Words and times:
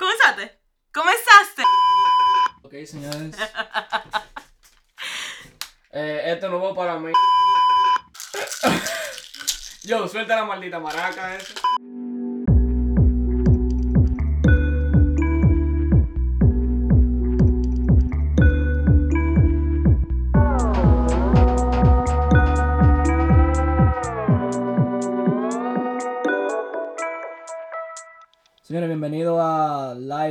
¿Comenzaste? 0.00 0.58
¿Comenzaste? 0.94 1.62
Ok, 2.62 2.72
señores. 2.86 3.36
eh, 5.92 6.22
esto 6.24 6.48
no 6.48 6.58
va 6.58 6.74
para 6.74 6.98
mí. 6.98 7.12
Yo, 9.82 10.08
suelta 10.08 10.36
la 10.36 10.44
maldita 10.44 10.80
maraca 10.80 11.36
esa. 11.36 11.52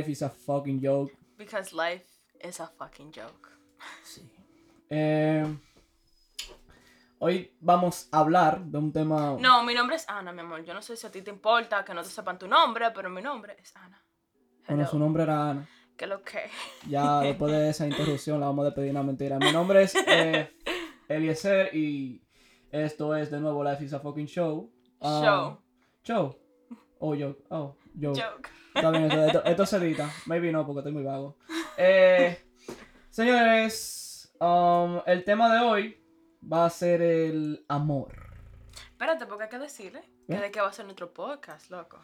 Life 0.00 0.12
is 0.12 0.22
a 0.22 0.30
fucking 0.30 0.80
joke. 0.80 1.12
Because 1.36 1.74
life 1.76 2.06
is 2.42 2.58
a 2.58 2.66
fucking 2.66 3.12
joke. 3.12 3.50
Sí. 4.02 4.22
Eh, 4.88 5.44
hoy 7.18 7.54
vamos 7.60 8.08
a 8.10 8.20
hablar 8.20 8.64
de 8.64 8.78
un 8.78 8.90
tema. 8.94 9.36
No, 9.38 9.62
mi 9.62 9.74
nombre 9.74 9.96
es 9.96 10.08
Ana, 10.08 10.32
mi 10.32 10.40
amor. 10.40 10.64
Yo 10.64 10.72
no 10.72 10.80
sé 10.80 10.96
si 10.96 11.06
a 11.06 11.10
ti 11.10 11.20
te 11.20 11.30
importa 11.30 11.84
que 11.84 11.92
no 11.92 12.02
te 12.02 12.08
sepan 12.08 12.38
tu 12.38 12.48
nombre, 12.48 12.90
pero 12.94 13.10
mi 13.10 13.20
nombre 13.20 13.56
es 13.60 13.76
Ana. 13.76 14.02
Bueno, 14.66 14.86
su 14.86 14.98
nombre 14.98 15.24
era 15.24 15.50
Ana. 15.50 15.68
¿Qué 15.98 16.06
lo 16.06 16.22
que? 16.22 16.48
Ya 16.88 17.20
después 17.20 17.52
de 17.52 17.68
esa 17.68 17.86
interrupción 17.86 18.40
la 18.40 18.46
vamos 18.46 18.62
a 18.62 18.66
despedir 18.68 18.92
una 18.92 19.02
mentira. 19.02 19.38
Mi 19.38 19.52
nombre 19.52 19.82
es 19.82 19.94
eh, 20.06 20.50
Eliezer 21.08 21.76
y 21.76 22.22
esto 22.70 23.14
es 23.14 23.30
de 23.30 23.38
nuevo 23.38 23.62
Life 23.62 23.84
is 23.84 23.92
a 23.92 24.00
fucking 24.00 24.26
show. 24.28 24.72
Ah, 25.02 25.20
Show. 25.22 25.62
Show. 26.04 26.36
Oh, 27.00 27.14
yo. 27.14 27.36
Oh, 27.50 27.76
yo. 27.94 28.12
Joke. 28.14 28.50
Está 28.74 28.90
bien, 28.90 29.10
esto, 29.10 29.44
esto, 29.44 29.66
se 29.66 29.76
edita. 29.78 30.10
Maybe 30.26 30.52
no, 30.52 30.64
porque 30.64 30.80
estoy 30.80 30.92
muy 30.92 31.02
vago. 31.02 31.36
Eh, 31.76 32.40
señores, 33.10 34.32
um, 34.38 35.00
el 35.06 35.24
tema 35.24 35.52
de 35.52 35.60
hoy 35.60 36.04
va 36.40 36.66
a 36.66 36.70
ser 36.70 37.02
el 37.02 37.64
amor. 37.68 38.14
Espérate, 38.92 39.26
porque 39.26 39.44
hay 39.44 39.50
que 39.50 39.58
decirle 39.58 40.02
que 40.28 40.34
¿Eh? 40.34 40.40
de 40.40 40.50
qué 40.50 40.60
va 40.60 40.68
a 40.68 40.72
ser 40.72 40.84
nuestro 40.84 41.12
podcast, 41.12 41.70
loco. 41.70 41.98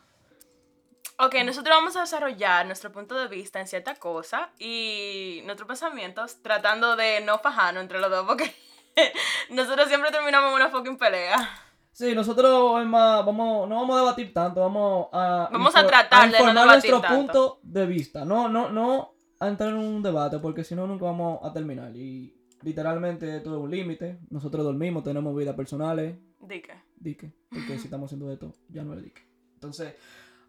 Ok, 1.18 1.34
nosotros 1.44 1.74
vamos 1.74 1.96
a 1.96 2.00
desarrollar 2.00 2.66
nuestro 2.66 2.92
punto 2.92 3.14
de 3.14 3.28
vista 3.28 3.58
en 3.58 3.66
cierta 3.66 3.94
cosa 3.94 4.50
y 4.58 5.40
nuestros 5.44 5.66
pensamientos 5.66 6.42
tratando 6.42 6.94
de 6.94 7.22
no 7.22 7.38
fajarnos 7.38 7.82
entre 7.82 8.00
los 8.00 8.10
dos 8.10 8.26
porque 8.26 8.54
nosotros 9.50 9.88
siempre 9.88 10.10
terminamos 10.10 10.50
en 10.50 10.56
una 10.56 10.68
fucking 10.68 10.98
pelea. 10.98 11.65
Sí, 11.96 12.14
nosotros 12.14 12.84
más, 12.84 13.24
vamos, 13.24 13.66
no 13.66 13.76
vamos 13.76 13.96
a 13.96 14.00
debatir 14.00 14.30
tanto, 14.34 14.60
vamos 14.60 15.08
a, 15.14 15.48
Vamos 15.50 15.74
a 15.74 15.86
tratar 15.86 16.30
de 16.30 16.52
no 16.52 16.66
nuestro 16.66 17.00
tanto. 17.00 17.16
punto 17.16 17.60
de 17.62 17.86
vista. 17.86 18.22
No, 18.22 18.50
no, 18.50 18.68
no 18.68 19.14
a 19.40 19.48
entrar 19.48 19.70
en 19.70 19.76
un 19.78 20.02
debate, 20.02 20.38
porque 20.38 20.62
si 20.62 20.74
no 20.74 20.86
nunca 20.86 21.06
vamos 21.06 21.40
a 21.42 21.50
terminar. 21.54 21.96
Y 21.96 22.36
literalmente 22.60 23.40
todo 23.40 23.56
es 23.56 23.62
un 23.62 23.70
límite. 23.70 24.18
Nosotros 24.28 24.62
dormimos, 24.62 25.04
tenemos 25.04 25.34
vidas 25.34 25.56
personales. 25.56 26.18
¿Di 26.38 26.60
qué? 26.60 26.74
Dique, 26.96 27.32
porque 27.48 27.78
si 27.78 27.84
estamos 27.84 28.08
haciendo 28.08 28.30
esto, 28.30 28.52
ya 28.68 28.82
no 28.82 28.92
es 28.92 29.02
dique. 29.02 29.26
Entonces, 29.54 29.94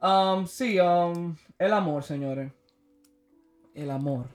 um, 0.02 0.46
sí, 0.46 0.78
um, 0.82 1.34
el 1.58 1.72
amor, 1.72 2.04
señores. 2.04 2.52
El 3.74 3.90
amor. 3.90 4.26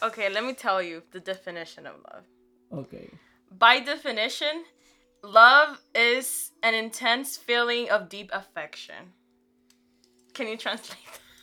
Ok, 0.00 0.16
let 0.32 0.40
me 0.40 0.54
tell 0.54 0.80
you 0.80 1.02
the 1.10 1.20
definition 1.20 1.86
of 1.86 1.96
love. 1.96 2.24
Ok. 2.70 2.94
By 3.50 3.82
definition, 3.84 4.64
love 5.22 5.78
is 5.94 6.52
an 6.62 6.74
intense 6.74 7.36
feeling 7.38 7.90
of 7.90 8.08
deep 8.08 8.30
affection. 8.32 9.12
Can 10.34 10.46
you 10.48 10.56
translate? 10.56 10.98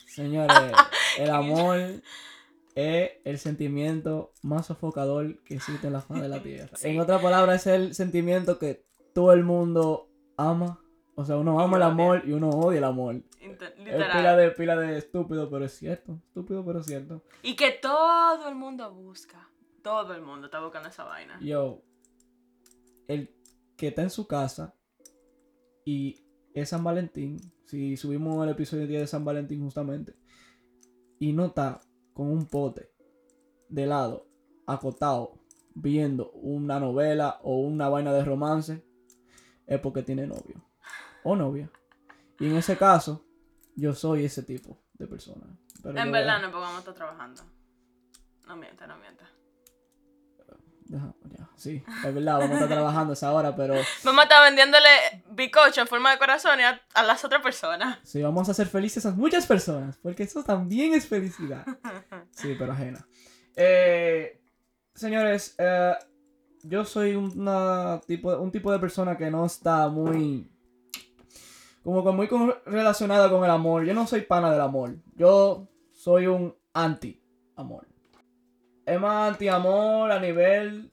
Señores, 0.07 0.71
el 1.17 1.29
amor 1.29 1.77
es 2.75 3.11
el 3.25 3.39
sentimiento 3.39 4.31
más 4.43 4.67
sofocador 4.67 5.43
que 5.43 5.55
existe 5.55 5.87
en 5.87 5.93
la 5.93 6.01
faz 6.01 6.21
de 6.21 6.29
la 6.29 6.41
tierra. 6.41 6.71
En 6.83 6.99
otras 6.99 7.21
palabras, 7.21 7.67
es 7.67 7.73
el 7.73 7.95
sentimiento 7.95 8.57
que 8.59 8.85
todo 9.13 9.33
el 9.33 9.43
mundo 9.43 10.09
ama. 10.37 10.79
O 11.17 11.23
sea, 11.23 11.37
uno 11.37 11.59
ama 11.61 11.77
el 11.77 11.83
amor 11.83 12.23
y 12.25 12.33
uno 12.33 12.49
odia 12.49 12.79
el 12.79 12.83
amor. 12.83 13.15
Inte- 13.39 13.67
Es 13.67 13.71
pila 13.73 13.97
Literal. 14.07 14.37
de, 14.37 14.51
pila 14.51 14.75
de 14.75 14.97
estúpido, 14.97 15.49
pero 15.49 15.63
es 15.65 15.73
cierto. 15.77 16.19
Estúpido, 16.27 16.65
pero 16.65 16.79
es 16.79 16.85
cierto. 16.85 17.21
Y 17.41 17.55
que 17.55 17.71
todo 17.71 18.47
el 18.49 18.55
mundo 18.55 18.91
busca. 18.93 19.49
Todo 19.81 20.13
el 20.13 20.21
mundo 20.21 20.47
está 20.47 20.59
buscando 20.59 20.89
esa 20.89 21.03
vaina. 21.05 21.37
Yo, 21.41 21.81
el 23.07 23.33
que 23.77 23.87
está 23.87 24.01
en 24.01 24.09
su 24.09 24.27
casa 24.27 24.75
y 25.85 26.25
es 26.53 26.69
San 26.69 26.83
Valentín, 26.83 27.37
si 27.65 27.97
subimos 27.97 28.43
el 28.43 28.51
episodio 28.51 28.87
10 28.87 29.01
de 29.01 29.07
San 29.07 29.25
Valentín 29.25 29.61
justamente, 29.61 30.15
y 31.19 31.33
no 31.33 31.47
está 31.47 31.81
con 32.13 32.31
un 32.31 32.47
pote 32.47 32.91
de 33.69 33.83
helado, 33.83 34.27
acotado, 34.65 35.39
viendo 35.73 36.31
una 36.31 36.79
novela 36.79 37.39
o 37.43 37.57
una 37.57 37.89
vaina 37.89 38.13
de 38.13 38.23
romance, 38.23 38.85
es 39.67 39.79
porque 39.79 40.03
tiene 40.03 40.25
novio 40.25 40.63
o 41.23 41.35
novia. 41.35 41.69
Y 42.39 42.47
en 42.47 42.55
ese 42.55 42.77
caso, 42.77 43.25
yo 43.75 43.93
soy 43.93 44.25
ese 44.25 44.43
tipo 44.43 44.79
de 44.93 45.07
persona. 45.07 45.45
Pero 45.83 45.97
En 45.97 46.11
verdad 46.11 46.41
no, 46.41 46.51
porque 46.51 46.61
vamos 46.61 46.77
a 46.77 46.79
estar 46.79 46.93
trabajando. 46.93 47.41
No 48.47 48.55
mienta, 48.55 48.87
no 48.87 48.97
mienta. 48.97 49.29
Sí, 51.55 51.83
es 52.05 52.13
verdad, 52.13 52.33
vamos 52.37 52.51
a 52.51 52.53
estar 52.55 52.67
trabajando 52.69 53.13
esa 53.13 53.31
hora, 53.33 53.55
pero 53.55 53.73
Vamos 54.03 54.19
a 54.19 54.23
estar 54.23 54.43
vendiéndole 54.43 54.87
bicocho 55.31 55.81
en 55.81 55.87
forma 55.87 56.11
de 56.11 56.17
corazón 56.19 56.59
a, 56.59 56.81
a 56.93 57.03
las 57.03 57.23
otras 57.25 57.41
personas. 57.41 57.97
Sí, 58.03 58.21
vamos 58.21 58.47
a 58.47 58.51
hacer 58.51 58.67
felices 58.67 59.05
a 59.05 59.11
muchas 59.11 59.45
personas, 59.47 59.97
porque 60.03 60.23
eso 60.23 60.43
también 60.43 60.93
es 60.93 61.07
felicidad. 61.07 61.65
Sí, 62.31 62.55
pero 62.59 62.73
ajena. 62.73 63.07
Eh, 63.55 64.41
señores, 64.93 65.55
eh, 65.57 65.93
yo 66.63 66.83
soy 66.85 67.15
una 67.15 68.01
tipo, 68.05 68.35
un 68.37 68.51
tipo 68.51 68.71
de 68.71 68.79
persona 68.79 69.17
que 69.17 69.31
no 69.31 69.45
está 69.45 69.87
muy... 69.87 70.51
Como 71.83 72.03
que 72.03 72.11
muy 72.11 72.27
con- 72.27 72.53
relacionada 72.65 73.29
con 73.29 73.43
el 73.43 73.51
amor. 73.51 73.85
Yo 73.85 73.93
no 73.93 74.05
soy 74.07 74.21
pana 74.21 74.51
del 74.51 74.61
amor. 74.61 74.95
Yo 75.15 75.67
soy 75.93 76.27
un 76.27 76.55
anti-amor. 76.73 77.87
Es 78.85 78.99
más 78.99 79.31
anti-amor 79.33 80.11
a 80.11 80.19
nivel 80.19 80.91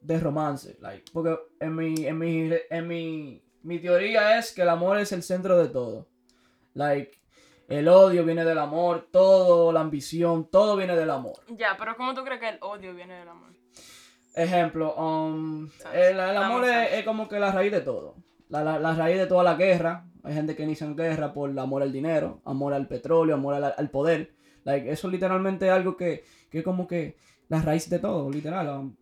de 0.00 0.18
romance. 0.20 0.76
Like, 0.80 1.04
porque 1.12 1.38
en 1.60 1.74
mi, 1.76 2.06
en 2.06 2.18
mi, 2.18 2.50
en 2.70 2.88
mi, 2.88 3.42
mi 3.62 3.78
teoría 3.78 4.38
es 4.38 4.52
que 4.52 4.62
el 4.62 4.68
amor 4.68 4.98
es 4.98 5.12
el 5.12 5.22
centro 5.22 5.56
de 5.58 5.68
todo. 5.68 6.08
Like, 6.74 7.20
el 7.68 7.88
odio 7.88 8.24
viene 8.24 8.44
del 8.44 8.58
amor, 8.58 9.08
todo, 9.12 9.72
la 9.72 9.80
ambición, 9.80 10.48
todo 10.50 10.76
viene 10.76 10.96
del 10.96 11.10
amor. 11.10 11.36
Ya, 11.48 11.76
pero 11.78 11.96
¿cómo 11.96 12.12
tú 12.14 12.24
crees 12.24 12.40
que 12.40 12.48
el 12.48 12.58
odio 12.60 12.94
viene 12.94 13.14
del 13.20 13.28
amor? 13.28 13.50
Ejemplo, 14.34 14.94
um, 14.96 15.68
el, 15.92 16.18
el 16.18 16.36
amor 16.36 16.64
es, 16.64 16.92
es 16.94 17.04
como 17.04 17.28
que 17.28 17.38
la 17.38 17.52
raíz 17.52 17.70
de 17.70 17.82
todo. 17.82 18.16
La, 18.48 18.64
la- 18.64 18.78
la 18.78 18.94
raíz 18.94 19.18
de 19.18 19.26
toda 19.26 19.44
la 19.44 19.54
guerra. 19.54 20.06
Hay 20.24 20.34
gente 20.34 20.54
que 20.56 20.62
inicia 20.62 20.86
en 20.86 20.96
guerra 20.96 21.32
por 21.32 21.56
amor 21.58 21.82
al 21.82 21.92
dinero, 21.92 22.40
amor 22.44 22.72
al 22.74 22.86
petróleo, 22.88 23.34
amor 23.34 23.54
al, 23.54 23.74
al 23.76 23.90
poder. 23.90 24.32
Like, 24.64 24.90
eso 24.90 25.08
literalmente 25.08 25.66
es 25.66 25.72
algo 25.72 25.96
que, 25.96 26.24
que 26.52 26.58
es 26.58 26.64
como 26.64 26.86
que 26.86 27.16
la 27.48 27.62
raíz 27.62 27.88
de 27.88 27.98
todo, 27.98 28.30
literal. 28.30 28.92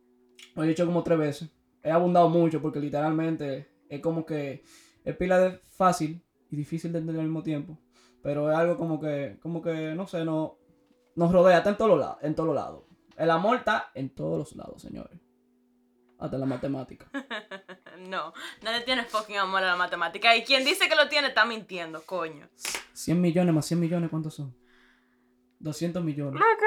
lo 0.54 0.64
he 0.64 0.68
dicho 0.68 0.86
como 0.86 1.02
tres 1.02 1.18
veces. 1.18 1.50
He 1.82 1.90
abundado 1.90 2.28
mucho 2.28 2.62
porque 2.62 2.78
literalmente 2.78 3.68
es 3.88 4.00
como 4.00 4.24
que 4.24 4.62
es 5.04 5.16
pila 5.16 5.38
de 5.40 5.58
fácil 5.66 6.22
y 6.48 6.56
difícil 6.56 6.92
de 6.92 7.00
entender 7.00 7.20
al 7.20 7.26
mismo 7.26 7.42
tiempo. 7.42 7.76
Pero 8.22 8.50
es 8.50 8.56
algo 8.56 8.76
como 8.76 9.00
que, 9.00 9.38
como 9.42 9.60
que, 9.60 9.94
no 9.94 10.06
sé, 10.06 10.24
no, 10.24 10.58
nos 11.16 11.32
rodea, 11.32 11.58
está 11.58 11.70
en 11.70 11.76
todos 11.76 11.90
los 11.90 11.98
lados, 11.98 12.18
en 12.22 12.34
todos 12.34 12.54
lados. 12.54 12.84
El 13.16 13.30
amor 13.30 13.56
está 13.56 13.90
en 13.94 14.14
todos 14.14 14.38
los 14.38 14.56
lados, 14.56 14.80
señores. 14.80 15.18
Hasta 16.18 16.38
la 16.38 16.46
matemática. 16.46 17.10
No, 18.08 18.32
nadie 18.62 18.80
tiene 18.80 19.04
fucking 19.04 19.36
amor 19.36 19.62
a 19.62 19.66
la 19.66 19.76
matemática. 19.76 20.34
Y 20.34 20.42
quien 20.42 20.64
dice 20.64 20.88
que 20.88 20.96
lo 20.96 21.10
tiene 21.10 21.28
está 21.28 21.44
mintiendo, 21.44 22.00
coño. 22.06 22.48
100 22.94 23.20
millones 23.20 23.54
más 23.54 23.66
100 23.66 23.78
millones, 23.78 24.08
¿cuántos 24.08 24.36
son? 24.36 24.56
200 25.58 26.03
millones. 26.03 26.41
Loco, 26.41 26.64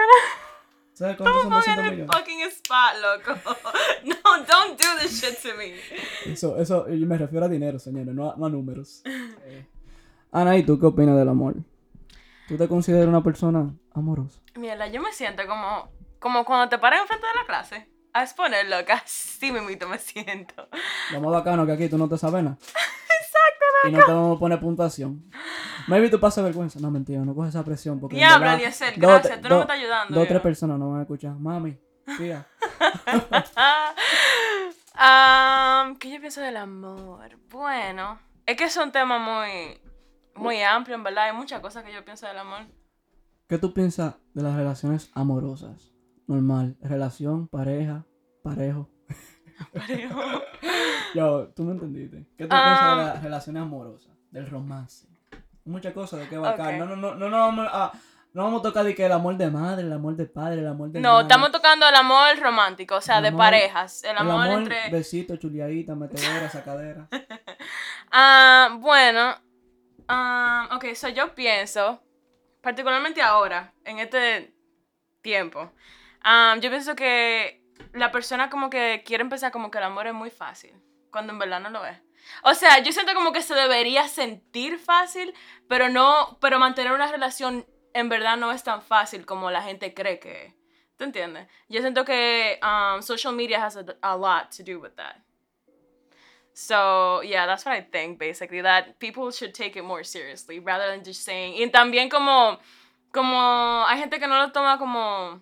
¿Sabes 1.04 1.18
cuántos 1.18 1.42
son 1.42 1.50
no 1.50 1.56
200 1.58 1.76
pongan 1.76 1.86
el 1.94 2.00
millones? 2.00 2.16
fucking 2.18 2.42
spot, 2.50 2.94
loco. 3.02 3.40
No, 4.06 4.46
don't 4.46 4.80
do 4.80 4.88
this 5.02 5.22
shit 5.22 5.38
to 5.42 5.58
me. 5.58 5.74
Eso, 6.32 6.58
eso, 6.58 6.88
yo 6.90 7.06
me 7.06 7.18
refiero 7.18 7.46
a 7.46 7.50
dinero, 7.50 7.78
señores, 7.78 8.14
no 8.16 8.32
a, 8.32 8.36
no 8.38 8.46
a 8.46 8.50
números. 8.50 9.02
Eh, 9.46 9.66
Ana, 10.32 10.56
¿y 10.58 10.64
tú 10.64 10.80
qué 10.80 10.86
opinas 10.88 11.18
del 11.18 11.28
amor? 11.30 11.56
¿Tú 12.48 12.58
te 12.58 12.68
consideras 12.68 13.08
una 13.08 13.22
persona 13.24 13.74
amorosa? 13.94 14.40
Mierda, 14.56 14.88
yo 14.88 15.02
me 15.02 15.12
siento 15.12 15.46
como, 15.46 15.92
como 16.20 16.44
cuando 16.46 16.70
te 16.70 16.78
paran 16.80 17.02
enfrente 17.02 17.28
de 17.28 17.34
la 17.40 17.46
clase. 17.46 17.88
A 18.14 18.24
exponer, 18.24 18.68
loca. 18.70 18.96
Así 19.06 19.52
mismito 19.52 19.88
me 19.90 20.00
siento. 20.00 20.68
Lo 21.12 21.20
más 21.22 21.32
bacano 21.32 21.66
que 21.66 21.74
aquí 21.74 21.90
tú 21.90 21.98
no 21.98 22.08
te 22.10 22.18
sabes 22.18 22.44
nada. 22.44 22.58
Y 23.88 23.92
no 23.92 24.06
te 24.06 24.12
vamos 24.12 24.38
a 24.38 24.40
poner 24.40 24.60
puntuación. 24.60 25.24
Maybe 25.88 26.10
tú 26.10 26.20
pasas 26.20 26.44
vergüenza. 26.44 26.80
No, 26.80 26.92
mentira, 26.92 27.22
no 27.22 27.36
coges 27.36 27.50
esa 27.50 27.64
presión. 27.64 28.00
Porque 28.00 28.16
Diablo, 28.16 28.52
Eliezer, 28.52 28.94
gracias, 28.98 29.42
tú 29.42 29.50
no 29.50 29.56
me 29.56 29.62
estás 29.62 29.78
ayudando, 29.78 30.16
Dos 30.16 30.24
o 30.24 30.28
tres 30.28 30.42
personas 30.42 30.80
no 30.80 30.90
van 30.90 31.00
a 31.00 31.04
escuchar. 31.04 31.36
Mami, 31.38 31.78
tía. 32.18 32.48
Am, 34.96 35.96
¿Qué 35.98 36.12
yo 36.12 36.20
pienso 36.20 36.42
del 36.42 36.58
amor? 36.58 37.38
Bueno, 37.50 38.20
es 38.46 38.56
que 38.56 38.66
es 38.66 38.78
un 38.78 38.92
tema 38.92 39.18
muy, 39.18 39.80
muy 40.36 40.62
amplio, 40.62 40.96
en 40.96 41.04
verdad. 41.04 41.26
Hay 41.26 41.34
muchas 41.34 41.62
cosas 41.62 41.84
que 41.84 41.92
yo 41.92 42.06
pienso 42.06 42.28
del 42.28 42.38
amor. 42.38 42.68
¿qué 43.54 43.60
tú 43.60 43.72
piensas 43.72 44.16
de 44.34 44.42
las 44.42 44.56
relaciones 44.56 45.12
amorosas? 45.14 45.92
Normal, 46.26 46.76
relación, 46.82 47.48
pareja, 47.48 48.04
parejo. 48.42 48.90
Parejo. 49.72 50.22
Yo, 51.16 51.48
tú 51.56 51.64
me 51.64 51.74
entendiste. 51.74 52.26
¿Qué 52.38 52.46
tú 52.46 52.56
Ah. 52.56 52.64
piensas 52.66 52.98
de 52.98 53.04
las 53.14 53.24
relaciones 53.24 53.62
amorosas? 53.62 54.12
Del 54.32 54.50
romance. 54.50 55.08
Muchas 55.66 55.94
cosas 55.94 56.20
de 56.22 56.28
qué 56.28 56.38
bacán. 56.38 56.82
Ok. 56.82 56.88
No, 56.90 56.96
no, 56.96 56.96
no, 56.96 57.16
no, 57.16 57.30
no, 57.30 57.38
vamos 57.38 57.68
a, 57.72 57.92
no 58.34 58.44
vamos 58.44 58.60
a 58.62 58.64
tocar 58.64 58.84
de 58.84 58.96
que 58.96 59.06
el 59.06 59.12
amor 59.12 59.38
de 59.38 59.50
madre, 59.50 59.84
el 59.84 59.94
amor 59.94 60.16
de 60.16 60.26
padre, 60.26 60.60
el 60.62 60.68
amor 60.68 60.90
de 60.90 61.00
No, 61.00 61.22
estamos 61.22 61.52
tocando 61.52 61.88
el 61.88 61.96
amor 61.96 62.38
romántico, 62.40 62.96
o 62.96 63.02
sea, 63.02 63.18
El 63.18 63.22
de 63.24 63.28
amor- 63.30 63.40
parejas. 63.40 64.04
El 64.04 64.12
El 64.12 64.18
amor, 64.18 64.48
entre. 64.48 64.90
besito, 64.90 65.38
chuliadita, 65.38 65.96
metedera, 65.96 66.50
sacadera. 66.50 67.08
Ah, 68.12 68.78
bueno. 68.80 69.36
ah, 70.08 70.70
ok, 70.76 70.94
so 70.94 71.10
yo 71.10 71.34
pienso, 71.34 72.02
particularmente 72.62 73.22
ahora, 73.22 73.74
en 73.86 73.98
este 74.00 74.54
tiempo, 75.22 75.72
ah, 76.24 76.56
yo 76.62 76.70
pienso 76.70 76.96
que 76.96 77.63
la 77.94 78.12
persona 78.12 78.50
como 78.50 78.70
que 78.70 79.04
quiere 79.06 79.24
empezar 79.24 79.52
como 79.52 79.72
que 79.72 79.78
el 79.78 79.84
amor 79.86 80.08
es 80.08 80.14
muy 80.14 80.30
fácil, 80.30 80.74
cuando 81.12 81.34
en 81.34 81.40
verdad 81.40 81.60
no 81.60 81.70
lo 81.70 81.86
es. 81.86 81.98
O 82.44 82.54
sea, 82.54 82.80
yo 82.80 82.92
siento 82.92 83.14
como 83.14 83.34
que 83.34 83.42
se 83.42 83.54
debería 83.54 84.08
sentir 84.08 84.80
fácil, 84.80 85.34
pero 85.68 85.90
no, 85.90 86.38
pero 86.40 86.60
mantener 86.60 86.94
una 86.94 87.12
relación 87.12 87.66
en 87.94 88.10
verdad 88.10 88.38
no 88.38 88.52
es 88.52 88.64
tan 88.64 88.82
fácil 88.82 89.26
como 89.26 89.52
la 89.52 89.62
gente 89.62 89.94
cree 89.94 90.20
que 90.20 90.46
es. 90.46 90.54
¿Te 90.98 91.06
entiendes? 91.06 91.48
Yo 91.70 91.82
siento 91.82 92.06
que 92.06 92.60
um, 92.62 93.02
social 93.02 93.34
media 93.34 93.66
has 93.66 93.76
a, 93.76 93.86
a 94.02 94.16
lot 94.16 94.56
to 94.56 94.64
do 94.64 94.80
with 94.80 94.96
that. 94.96 95.18
So, 96.54 97.24
yeah, 97.24 97.48
that's 97.48 97.66
what 97.66 97.76
I 97.76 97.82
think, 97.82 98.20
basically, 98.20 98.62
that 98.62 99.00
people 99.00 99.32
should 99.32 99.56
take 99.56 99.76
it 99.76 99.84
more 99.84 100.04
seriously 100.04 100.60
rather 100.60 100.88
than 100.88 101.04
just 101.04 101.24
saying. 101.24 101.56
Y 101.56 101.68
también 101.72 102.10
como, 102.10 102.60
como 103.12 103.86
hay 103.88 103.98
gente 103.98 104.20
que 104.20 104.28
no 104.28 104.38
lo 104.38 104.52
toma 104.52 104.78
como, 104.78 105.42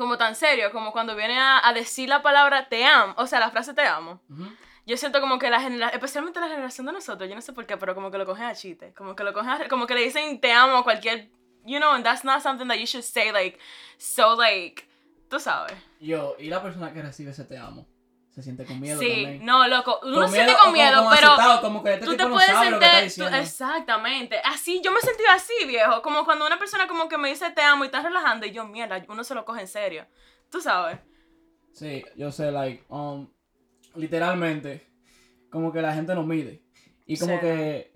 como 0.00 0.16
tan 0.16 0.34
serio, 0.34 0.72
como 0.72 0.92
cuando 0.92 1.14
viene 1.14 1.38
a, 1.38 1.66
a 1.68 1.72
decir 1.74 2.08
la 2.08 2.22
palabra 2.22 2.68
te 2.70 2.84
amo, 2.86 3.12
o 3.18 3.26
sea, 3.26 3.38
la 3.38 3.50
frase 3.50 3.74
te 3.74 3.82
amo. 3.82 4.20
Ujú. 4.30 4.46
Yo 4.86 4.96
siento 4.96 5.20
como 5.20 5.38
que 5.38 5.50
la 5.50 5.60
generación, 5.60 5.94
especialmente 5.94 6.40
la 6.40 6.48
generación 6.48 6.86
de 6.86 6.92
nosotros, 6.92 7.28
yo 7.28 7.34
no 7.34 7.42
sé 7.42 7.52
por 7.52 7.66
qué, 7.66 7.76
pero 7.76 7.94
como 7.94 8.10
que 8.10 8.16
lo 8.16 8.24
cogen 8.24 8.44
a 8.46 8.54
chiste, 8.54 8.94
como 8.94 9.14
que 9.14 9.22
lo 9.24 9.32
cogen 9.34 9.50
a- 9.50 9.68
como 9.68 9.86
que 9.86 9.94
le 9.94 10.00
dicen 10.00 10.40
te 10.40 10.52
amo 10.52 10.78
a 10.78 10.82
cualquier, 10.84 11.28
you 11.66 11.76
know, 11.78 11.92
and 11.92 12.02
that's 12.02 12.24
not 12.24 12.40
something 12.42 12.66
that 12.66 12.78
you 12.78 12.86
should 12.86 13.04
say 13.04 13.30
like, 13.30 13.58
so 13.98 14.34
like, 14.36 14.88
tú 15.28 15.38
sabes. 15.38 15.74
Yo, 16.00 16.34
y 16.38 16.48
la 16.48 16.62
persona 16.62 16.92
que 16.94 17.02
recibe 17.02 17.32
ese 17.32 17.44
te 17.44 17.58
amo, 17.58 17.86
se 18.30 18.42
siente 18.42 18.64
con 18.64 18.80
miedo 18.80 18.98
sí, 19.00 19.08
también. 19.08 19.44
no, 19.44 19.66
loco, 19.68 19.98
uno 20.04 20.26
se 20.28 20.34
siente 20.34 20.52
con 20.52 20.60
como- 20.62 20.72
miedo, 20.72 20.96
como 20.98 21.10
pero 21.10 21.26
asustado, 21.28 21.60
como 21.60 21.82
que 21.82 21.94
este 21.94 22.06
tú 22.06 22.16
te 22.16 22.26
puedes 22.26 22.46
sentir, 22.50 23.26
tú- 23.28 23.34
exactamente, 23.34 24.36
así, 24.44 24.80
yo 24.84 24.92
me 24.92 25.00
sentí 25.00 25.22
así, 25.30 25.66
viejo, 25.66 26.00
como 26.02 26.24
cuando 26.24 26.46
una 26.46 26.58
persona 26.58 26.86
como 26.86 27.08
que 27.08 27.18
me 27.18 27.28
dice 27.28 27.50
te 27.50 27.60
amo 27.62 27.84
y 27.84 27.86
está 27.86 28.02
relajando 28.02 28.46
y 28.46 28.52
yo, 28.52 28.64
mierda, 28.66 29.04
uno 29.08 29.24
se 29.24 29.34
lo 29.34 29.44
coge 29.44 29.62
en 29.62 29.68
serio, 29.68 30.06
tú 30.50 30.60
sabes. 30.60 30.98
Sí, 31.72 32.04
yo 32.16 32.30
sé, 32.32 32.50
like, 32.52 32.84
um, 32.88 33.28
literalmente, 33.94 34.88
como 35.50 35.72
que 35.72 35.82
la 35.82 35.92
gente 35.94 36.14
nos 36.14 36.26
mide. 36.26 36.62
Y 37.06 37.18
como 37.18 37.34
Sí. 37.34 37.40
que 37.40 37.92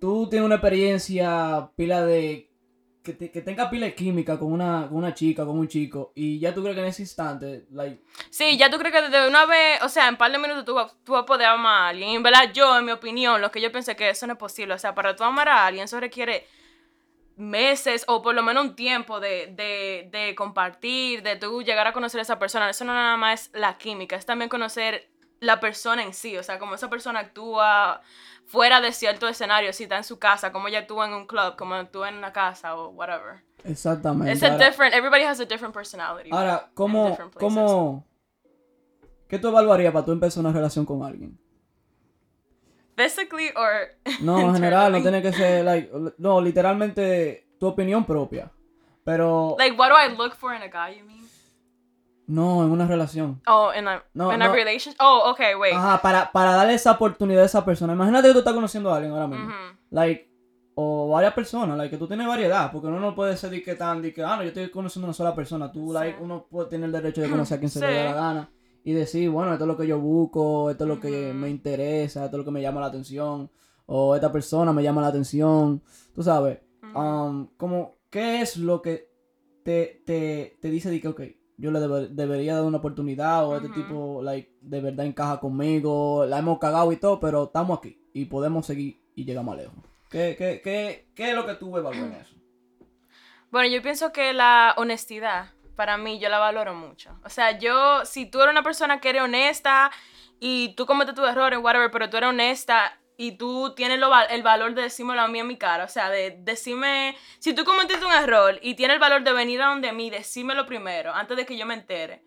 tú 0.00 0.28
tienes 0.28 0.46
una 0.46 0.56
experiencia 0.56 1.70
pila 1.76 2.04
de... 2.04 2.49
Que, 3.02 3.14
te- 3.14 3.30
que 3.30 3.40
tenga 3.40 3.70
pila 3.70 3.90
química 3.92 4.38
con 4.38 4.52
una, 4.52 4.86
con 4.86 4.98
una 4.98 5.14
chica, 5.14 5.46
con 5.46 5.58
un 5.58 5.66
chico, 5.68 6.12
y 6.14 6.38
ya 6.38 6.52
tú 6.52 6.60
crees 6.62 6.76
que 6.76 6.82
en 6.82 6.88
ese 6.88 7.00
instante, 7.02 7.64
like, 7.72 8.02
Sí, 8.28 8.58
ya 8.58 8.68
tú 8.70 8.78
crees 8.78 8.94
que 8.94 9.08
de 9.08 9.26
una 9.26 9.46
vez, 9.46 9.82
o 9.82 9.88
sea, 9.88 10.06
en 10.08 10.14
un 10.14 10.18
par 10.18 10.30
de 10.30 10.36
minutos 10.38 10.66
tú, 10.66 10.76
tú 11.02 11.12
vas 11.12 11.22
a 11.22 11.26
poder 11.26 11.46
amar 11.46 11.84
a 11.84 11.88
alguien. 11.88 12.10
Y 12.10 12.16
en 12.16 12.22
verdad, 12.22 12.52
yo, 12.52 12.78
en 12.78 12.84
mi 12.84 12.92
opinión, 12.92 13.40
lo 13.40 13.50
que 13.50 13.62
yo 13.62 13.72
pensé 13.72 13.96
que 13.96 14.10
eso 14.10 14.26
no 14.26 14.34
es 14.34 14.38
posible. 14.38 14.74
O 14.74 14.78
sea, 14.78 14.94
para 14.94 15.16
tú 15.16 15.24
amar 15.24 15.48
a 15.48 15.64
alguien, 15.66 15.84
eso 15.86 15.98
requiere 15.98 16.46
meses 17.36 18.04
o 18.06 18.20
por 18.20 18.34
lo 18.34 18.42
menos 18.42 18.64
un 18.64 18.76
tiempo 18.76 19.18
de, 19.18 19.46
de, 19.46 20.08
de 20.10 20.34
compartir, 20.34 21.22
de 21.22 21.36
tú 21.36 21.62
llegar 21.62 21.86
a 21.86 21.92
conocer 21.94 22.18
a 22.18 22.22
esa 22.22 22.38
persona. 22.38 22.68
Eso 22.68 22.84
no 22.84 22.92
nada 22.92 23.16
más 23.16 23.46
es 23.46 23.50
la 23.58 23.78
química, 23.78 24.16
es 24.16 24.26
también 24.26 24.50
conocer 24.50 25.08
la 25.40 25.58
persona 25.60 26.02
en 26.04 26.12
sí. 26.14 26.36
O 26.38 26.42
sea, 26.42 26.58
cómo 26.58 26.74
esa 26.74 26.88
persona 26.88 27.20
actúa 27.20 28.00
fuera 28.46 28.80
de 28.80 28.92
cierto 28.92 29.26
escenario, 29.28 29.72
si 29.72 29.84
está 29.84 29.96
en 29.96 30.04
su 30.04 30.18
casa, 30.18 30.52
cómo 30.52 30.68
ella 30.68 30.80
actúa 30.80 31.06
en 31.06 31.14
un 31.14 31.26
club, 31.26 31.56
cómo 31.56 31.74
actúa 31.74 32.08
en 32.08 32.16
una 32.16 32.32
casa 32.32 32.74
o 32.76 32.88
whatever. 32.90 33.42
exactamente. 33.64 34.32
It's 34.32 34.42
a 34.42 34.52
Ahora- 34.52 34.66
different, 34.66 34.94
everybody 34.94 35.22
has 35.22 35.38
a 35.40 35.44
different 35.44 35.74
personality. 35.74 36.30
Ahora, 36.32 36.70
¿cómo, 36.74 37.16
cómo, 37.38 38.04
qué 39.28 39.38
tú 39.38 39.48
evaluarías 39.48 39.92
para 39.92 40.04
tú 40.04 40.12
empezar 40.12 40.40
una 40.44 40.52
relación 40.52 40.84
con 40.84 41.02
alguien? 41.04 41.38
Physically 42.96 43.50
or 43.56 43.96
No, 44.20 44.40
en 44.40 44.54
general, 44.54 44.92
no 44.92 45.00
tiene 45.00 45.22
que 45.22 45.32
ser, 45.32 45.64
like, 45.64 45.90
no, 46.18 46.40
literalmente 46.40 47.46
tu 47.58 47.66
opinión 47.68 48.04
propia. 48.04 48.50
Pero, 49.04 49.56
Like, 49.58 49.76
what 49.78 49.88
do 49.90 49.94
I 49.96 50.14
look 50.16 50.34
for 50.34 50.54
in 50.54 50.62
a 50.62 50.68
guy, 50.68 50.98
you 50.98 51.04
mean? 51.06 51.19
No, 52.30 52.64
en 52.64 52.70
una 52.70 52.86
relación. 52.86 53.40
Oh, 53.46 53.70
in 53.76 53.88
a, 53.88 54.02
No, 54.14 54.32
in 54.32 54.40
a 54.40 54.46
no. 54.48 54.54
relationship? 54.54 54.96
Oh, 55.00 55.30
okay, 55.32 55.54
wait. 55.54 55.74
Ajá, 55.74 56.00
para, 56.00 56.30
para 56.32 56.52
darle 56.52 56.74
esa 56.74 56.92
oportunidad 56.92 57.42
a 57.42 57.46
esa 57.46 57.64
persona. 57.64 57.92
Imagínate 57.92 58.28
que 58.28 58.32
tú 58.34 58.38
estás 58.38 58.54
conociendo 58.54 58.90
a 58.92 58.96
alguien 58.96 59.12
ahora 59.12 59.26
mismo. 59.26 59.46
Ujú. 59.46 59.54
Like, 59.90 60.30
o 60.76 61.08
varias 61.08 61.34
personas, 61.34 61.76
like, 61.76 61.90
que 61.90 61.98
tú 61.98 62.06
tienes 62.06 62.26
variedad. 62.26 62.70
Porque 62.70 62.86
uno 62.86 63.00
no 63.00 63.14
puede 63.14 63.36
ser 63.36 63.50
de 63.50 63.62
que 63.62 63.74
tan, 63.74 64.00
de 64.00 64.12
que, 64.14 64.22
ah, 64.22 64.36
no, 64.36 64.42
yo 64.42 64.48
estoy 64.48 64.70
conociendo 64.70 65.06
a 65.06 65.08
una 65.08 65.14
sola 65.14 65.34
persona. 65.34 65.70
Tú, 65.72 65.88
Sí. 65.88 65.94
like, 65.94 66.18
uno 66.22 66.46
puede 66.48 66.68
tener 66.68 66.86
el 66.86 66.92
derecho 66.92 67.20
de 67.20 67.28
conocer 67.30 67.56
a 67.56 67.58
quien 67.58 67.70
se 67.70 67.80
le 67.80 67.86
dé 67.88 68.04
la 68.04 68.14
gana. 68.14 68.50
Y 68.84 68.92
decir, 68.92 69.28
bueno, 69.28 69.52
esto 69.52 69.64
es 69.64 69.68
lo 69.68 69.76
que 69.76 69.86
yo 69.86 69.98
busco, 69.98 70.70
esto 70.70 70.84
es 70.84 70.88
lo 70.88 71.00
que 71.00 71.30
Ujú. 71.30 71.38
me 71.38 71.50
interesa, 71.50 72.24
esto 72.24 72.36
es 72.36 72.38
lo 72.38 72.44
que 72.44 72.50
me 72.52 72.62
llama 72.62 72.80
la 72.80 72.86
atención. 72.86 73.50
O 73.86 74.14
esta 74.14 74.30
persona 74.30 74.72
me 74.72 74.82
llama 74.82 75.02
la 75.02 75.08
atención. 75.08 75.82
Tú 76.14 76.22
sabes. 76.22 76.60
Ujú. 76.82 76.98
Um, 76.98 77.48
como, 77.56 77.96
¿qué 78.08 78.40
es 78.40 78.56
lo 78.56 78.80
que 78.80 79.10
te, 79.64 80.02
te, 80.06 80.56
te 80.62 80.70
dice 80.70 80.88
de 80.90 81.00
que, 81.00 81.08
ok, 81.08 81.20
yo 81.60 81.70
le 81.70 81.78
debe- 81.80 82.08
debería 82.08 82.54
dar 82.56 82.64
una 82.64 82.78
oportunidad 82.78 83.46
o 83.46 83.56
este 83.56 83.68
tipo, 83.74 84.20
like, 84.22 84.50
de 84.60 84.80
verdad 84.80 85.06
encaja 85.06 85.38
conmigo, 85.40 86.24
la 86.26 86.38
hemos 86.38 86.58
cagado 86.58 86.90
y 86.92 86.96
todo, 86.96 87.20
pero 87.20 87.44
estamos 87.44 87.78
aquí 87.78 88.00
y 88.12 88.24
podemos 88.24 88.66
seguir 88.66 89.00
y 89.14 89.24
llegamos 89.24 89.56
lejos. 89.56 89.74
¿Qué, 90.08 90.34
qué, 90.36 90.60
qué, 90.64 91.08
qué 91.14 91.28
es 91.30 91.34
lo 91.36 91.46
que 91.46 91.54
tú 91.54 91.76
evalúas 91.76 92.04
en 92.04 92.12
eso? 92.14 92.34
Bueno, 93.50 93.68
yo 93.68 93.82
pienso 93.82 94.12
que 94.12 94.32
la 94.32 94.74
honestidad, 94.76 95.50
para 95.76 95.96
mí, 95.96 96.18
yo 96.18 96.28
la 96.28 96.38
valoro 96.38 96.74
mucho. 96.74 97.10
O 97.24 97.28
sea, 97.30 97.58
yo, 97.58 98.04
si 98.04 98.26
tú 98.26 98.40
eres 98.40 98.52
una 98.52 98.62
persona 98.62 99.00
que 99.00 99.10
eres 99.10 99.22
honesta 99.22 99.90
y 100.38 100.74
tú 100.76 100.86
cometes 100.86 101.14
tus 101.14 101.28
errores, 101.28 101.58
whatever, 101.62 101.90
pero 101.90 102.08
tú 102.10 102.16
eres 102.16 102.28
honesta 102.30 102.99
y 103.22 103.32
tú 103.32 103.74
tienes 103.74 103.98
lo 103.98 104.08
el 104.30 104.42
valor 104.42 104.74
de 104.74 104.82
decírmelo 104.82 105.20
a 105.20 105.28
mí 105.28 105.38
en 105.40 105.46
mi 105.46 105.56
cara, 105.58 105.84
o 105.84 105.88
sea, 105.88 106.08
de 106.08 106.38
decirme, 106.40 107.14
si 107.38 107.52
tú 107.54 107.64
cometiste 107.64 108.04
un 108.06 108.12
error 108.12 108.58
y 108.62 108.74
tienes 108.76 108.94
el 108.94 109.00
valor 109.00 109.22
de 109.22 109.32
venir 109.34 109.60
a 109.60 109.66
donde 109.66 109.92
mí, 109.92 110.08
decírmelo 110.08 110.64
primero, 110.64 111.12
antes 111.14 111.36
de 111.36 111.44
que 111.44 111.56
yo 111.58 111.66
me 111.66 111.74
entere. 111.74 112.22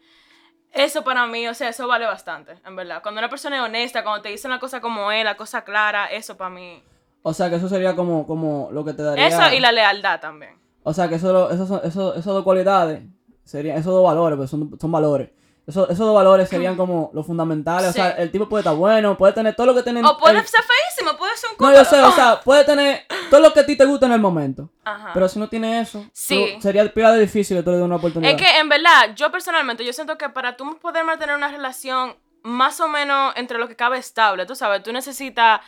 Eso 0.72 1.04
para 1.04 1.26
mí, 1.26 1.48
o 1.48 1.54
sea, 1.56 1.70
eso 1.70 1.88
vale 1.88 2.06
bastante, 2.06 2.60
en 2.66 2.76
verdad. 2.76 3.02
Cuando 3.02 3.20
una 3.20 3.30
persona 3.30 3.56
es 3.58 3.64
honesta, 3.64 4.04
cuando 4.04 4.22
te 4.22 4.30
dicen 4.30 4.52
la 4.52 4.60
cosa 4.60 4.82
como 4.82 5.12
es, 5.12 5.24
la 5.24 5.36
cosa 5.36 5.64
clara, 5.64 6.06
eso 6.08 6.38
para 6.38 6.50
mí. 6.52 6.84
O 7.24 7.34
sea, 7.34 7.50
que 7.50 7.56
eso 7.56 7.68
sería 7.70 7.96
como, 7.96 8.28
como 8.28 8.70
lo 8.72 8.86
que 8.86 8.94
te 8.94 9.02
daría... 9.02 9.28
Eso 9.28 9.52
y 9.56 9.60
la 9.60 9.72
lealtad 9.72 10.20
también. 10.20 10.60
O 10.84 10.94
sea, 10.94 11.08
que 11.10 11.16
eso, 11.16 11.50
son- 11.68 11.82
eso- 11.84 12.14
esas 12.14 12.26
dos 12.26 12.44
cualidades, 12.44 13.02
serían, 13.44 13.78
esos 13.78 13.94
dos 13.94 14.04
valores, 14.04 14.38
pues 14.38 14.50
son, 14.50 14.78
son 14.80 14.92
valores. 14.92 15.30
Eso- 15.66 15.86
esos 15.86 16.00
dos 16.00 16.14
valores 16.14 16.50
serían 16.50 16.76
como 16.76 17.10
los 17.14 17.26
fundamentales. 17.26 17.90
O 17.90 17.94
sea, 17.94 18.10
el 18.12 18.30
tipo 18.32 18.50
puede 18.50 18.62
estar 18.62 18.76
bueno, 18.76 19.18
puede 19.18 19.32
tener 19.32 19.56
todo 19.56 19.68
lo 19.68 19.74
que 19.76 19.82
tiene... 19.82 20.02
O 20.04 20.18
puede 20.18 20.40
el- 20.40 20.46
ser 20.46 20.60
feísimo, 20.62 21.18
puede 21.18 21.38
ser 21.38 21.52
un 21.52 21.56
No, 21.66 21.74
yo 21.74 21.86
sé, 21.86 22.02
o 22.02 22.12
sea, 22.12 22.42
puede 22.42 22.66
tener 22.66 23.06
todo 23.30 23.40
lo 23.40 23.54
que 23.54 23.62
a 23.62 23.66
ti 23.66 23.78
te 23.78 23.86
gusta 23.86 24.06
en 24.08 24.12
el 24.12 24.20
momento. 24.20 24.70
Ajá. 24.84 25.12
Pero 25.14 25.30
si 25.30 25.40
no 25.40 25.48
tiene 25.48 25.80
eso, 25.80 26.06
Sí. 26.12 26.54
tú- 26.56 26.62
sería 26.62 26.92
pila 26.94 27.14
de 27.14 27.22
difícil 27.22 27.56
que 27.56 27.64
tú 27.64 27.72
le 27.72 27.82
una 27.82 27.96
oportunidad. 27.96 28.34
Es 28.34 28.38
que 28.42 28.60
en 28.60 28.68
verdad, 28.68 29.16
yo 29.16 29.32
personalmente, 29.32 29.86
yo 29.86 29.94
siento 29.94 30.18
que 30.18 30.28
para 30.28 30.58
tú 30.58 30.78
poder 30.80 31.06
mantener 31.06 31.36
una 31.36 31.48
relación 31.48 32.18
más 32.44 32.82
o 32.82 32.90
menos 32.90 33.34
entre 33.38 33.58
lo 33.58 33.70
que 33.70 33.78
cabe 33.78 33.98
estable, 33.98 34.46
tú 34.46 34.56
sabes, 34.56 34.84
tú 34.84 34.92
necesitas, 34.92 35.62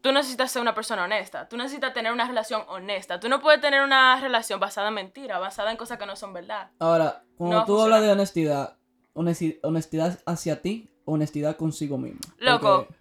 tú 0.00 0.12
necesitas 0.12 0.52
ser 0.52 0.62
una 0.62 0.76
persona 0.76 1.02
honesta, 1.04 1.48
tú 1.48 1.56
necesitas 1.56 1.92
tener 1.92 2.12
una 2.12 2.26
relación 2.28 2.62
honesta, 2.68 3.18
tú 3.18 3.28
no 3.28 3.40
puedes 3.40 3.60
tener 3.60 3.82
una 3.82 4.20
relación 4.20 4.60
basada 4.60 4.88
en 4.88 4.94
mentira, 4.94 5.40
basada 5.40 5.72
en 5.72 5.76
cosas 5.76 5.98
que 5.98 6.06
no 6.06 6.14
son 6.14 6.32
verdad. 6.32 6.70
Ahora, 6.78 7.24
cuando 7.36 7.58
No 7.58 7.64
tú 7.64 7.80
hablas 7.80 8.00
de 8.02 8.12
honestidad, 8.12 8.70
honesti- 8.70 8.81
honestidad 9.14 10.20
hacia 10.26 10.62
ti, 10.62 10.90
honestidad 11.04 11.56
consigo 11.56 11.98
mismo. 11.98 12.20
Loco. 12.38 12.86
Porque 12.86 12.94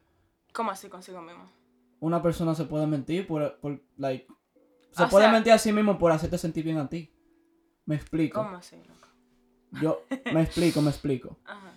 ¿Cómo 0.54 0.72
así 0.72 0.90
consigo 0.90 1.22
mismo? 1.22 1.46
una 2.02 2.22
persona 2.22 2.56
se 2.56 2.66
puede 2.66 2.88
mentir 2.88 3.28
por, 3.28 3.60
por 3.60 3.80
like, 3.98 4.26
se 4.92 5.04
O 5.04 5.08
puede 5.10 5.26
sea- 5.26 5.32
mentir 5.32 5.54
a 5.54 5.58
sí 5.60 5.72
mismo 5.72 5.98
por 6.00 6.12
hacerte 6.12 6.38
sentir 6.38 6.64
bien 6.66 6.78
a 6.78 6.90
ti. 6.90 7.14
Me 7.86 7.96
explico. 7.96 8.44
¿Cómo 8.44 8.58
así, 8.58 8.76
loco? 8.78 9.08
Yo, 9.82 10.04
me 10.34 10.42
explico, 10.44 10.82
me 10.82 10.90
explico. 10.90 11.38
Ajá. 11.46 11.72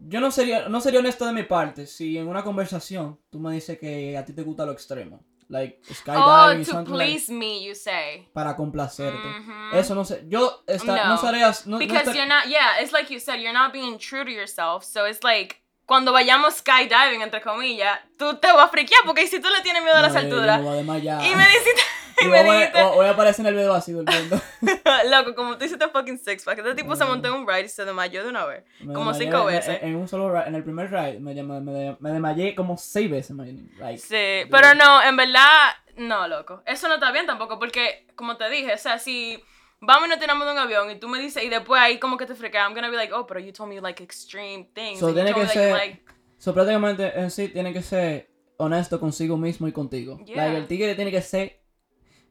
Yo 0.00 0.20
no 0.20 0.30
sería, 0.30 0.68
no 0.68 0.80
sería 0.80 1.00
honesto 1.00 1.24
de 1.26 1.32
mi 1.32 1.42
parte 1.44 1.86
si 1.86 2.18
en 2.18 2.28
una 2.28 2.42
conversación 2.44 3.18
tú 3.30 3.38
me 3.40 3.52
dices 3.54 3.78
que 3.78 4.16
a 4.16 4.24
ti 4.24 4.32
te 4.32 4.42
gusta 4.42 4.66
lo 4.66 4.72
extremo. 4.72 5.24
Like 5.48 5.78
Oh, 5.88 5.94
skydiving, 5.94 6.64
to 6.64 6.70
something 6.72 6.94
like- 6.96 7.08
please 7.10 7.32
me, 7.32 7.62
you 7.64 7.74
say. 7.74 8.28
para 8.34 8.56
complacerte. 8.56 9.16
Mhm. 9.16 9.74
Eso 9.74 9.94
no 9.94 10.04
sé. 10.04 10.24
Yo 10.28 10.62
esta- 10.66 10.96
no, 11.04 11.14
No. 11.14 11.18
sería. 11.18 11.50
No, 11.66 11.72
no 11.72 11.78
Because 11.78 12.02
estar- 12.04 12.14
you're 12.16 12.26
not, 12.26 12.46
yeah, 12.48 12.80
it's 12.80 12.92
like 12.92 13.12
you 13.12 13.20
said, 13.20 13.36
you're 13.40 13.52
not 13.52 13.72
being 13.72 13.96
true 13.98 14.24
to 14.24 14.30
yourself. 14.30 14.82
So 14.84 15.06
it's 15.06 15.22
like, 15.22 15.62
cuando 15.86 16.12
vayamos 16.12 16.54
skydiving, 16.56 17.22
entre 17.22 17.40
comillas, 17.40 18.00
tú 18.18 18.36
te 18.40 18.48
vas 18.52 18.66
a 18.66 18.68
friquear 18.68 19.02
porque 19.06 19.28
si 19.28 19.38
tú 19.40 19.48
le 19.48 19.60
tienes 19.62 19.82
miedo 19.84 19.96
a 19.96 20.02
las 20.02 20.14
No, 20.14 20.18
alturas 20.18 20.58
y 20.60 21.34
me 21.36 21.46
dices, 21.48 21.74
Y 22.22 22.26
me 22.26 22.42
voy, 22.44 22.56
dijiste- 22.56 22.82
voy- 22.82 23.06
a 23.06 23.10
aparecer 23.10 23.44
en 23.44 23.48
el 23.48 23.54
video 23.56 23.74
así 23.74 23.92
durmiendo. 23.92 24.40
Loco, 25.10 25.34
como 25.34 25.58
tú 25.58 25.64
hiciste 25.64 25.86
fucking 25.88 26.18
six 26.18 26.44
pack. 26.44 26.58
Este 26.58 26.74
tipo 26.74 26.96
se 26.96 27.04
montó 27.04 27.28
en 27.28 27.34
un 27.34 27.46
ride 27.46 27.64
y 27.66 27.68
se 27.68 27.84
desmayó 27.84 28.22
de 28.24 28.30
una 28.30 28.44
vez. 28.46 28.64
Me 28.80 28.94
Como 28.94 29.10
desmayé 29.12 29.30
cinco 29.30 29.44
veces. 29.44 29.78
En, 29.82 29.90
en 29.90 29.96
un 29.96 30.08
solo 30.08 30.32
ride, 30.32 30.48
en 30.48 30.54
el 30.54 30.62
primer 30.64 30.90
ride, 30.90 31.20
me, 31.20 31.34
me, 31.42 31.72
de- 31.72 31.96
me 32.00 32.10
desmayé 32.10 32.54
como 32.54 32.76
seis 32.78 33.10
veces. 33.10 33.36
like, 33.78 33.98
Sí, 33.98 34.48
pero 34.50 34.74
no, 34.74 35.02
en 35.02 35.16
verdad, 35.16 35.72
no, 35.96 36.26
loco. 36.28 36.62
Eso 36.66 36.88
no 36.88 36.94
está 36.94 37.12
bien 37.12 37.26
tampoco, 37.26 37.58
porque, 37.58 38.06
como 38.14 38.36
te 38.36 38.48
dije, 38.48 38.72
o 38.72 38.78
sea, 38.78 38.98
si 38.98 39.42
vamos 39.80 40.06
y 40.06 40.10
nos 40.10 40.18
tiramos 40.18 40.46
de 40.46 40.52
un 40.52 40.58
avión 40.58 40.90
y 40.90 40.98
tú 40.98 41.08
me 41.08 41.18
dices, 41.20 41.44
y 41.44 41.48
después 41.50 41.80
ahí 41.80 41.98
como 41.98 42.16
que 42.16 42.24
te 42.26 42.34
frequea, 42.34 42.62
I'm 42.64 42.74
gonna 42.74 42.88
be 42.88 42.96
like, 42.96 43.12
oh, 43.12 43.26
pero 43.26 43.40
you 43.40 43.52
told 43.52 43.68
me 43.68 43.80
like 43.80 44.02
extreme 44.02 44.70
things. 44.74 44.98
So, 45.00 45.12
tiene 45.12 45.34
que 45.34 45.40
me 45.40 45.48
ser- 45.48 45.72
like- 45.72 46.02
So, 46.38 46.52
prácticamente 46.54 47.18
en 47.18 47.30
sí 47.30 47.48
tiene 47.48 47.72
que 47.72 47.82
ser 47.82 48.30
honesto 48.58 48.98
consigo 49.00 49.36
mismo 49.36 49.68
y 49.68 49.72
contigo. 49.72 50.18
Yeah. 50.24 50.44
Like, 50.46 50.56
el 50.58 50.66
tigre 50.66 50.94
tiene 50.94 51.10
que 51.10 51.20
ser 51.22 51.60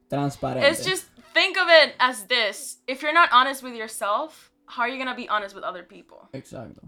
transparente. 0.10 0.70
It's 0.70 0.86
just, 0.86 1.08
think 1.34 1.58
of 1.58 1.68
it 1.70 1.96
as 2.00 2.28
this. 2.28 2.82
If 2.88 3.02
you're 3.02 3.14
not 3.14 3.30
honest 3.32 3.64
with 3.64 3.74
yourself, 3.76 4.52
how 4.68 4.84
are 4.84 4.92
you 4.92 4.98
gonna 4.98 5.16
be 5.16 5.28
honest 5.30 5.56
with 5.56 5.64
other 5.64 5.86
people? 5.88 6.30
Exacto. 6.34 6.82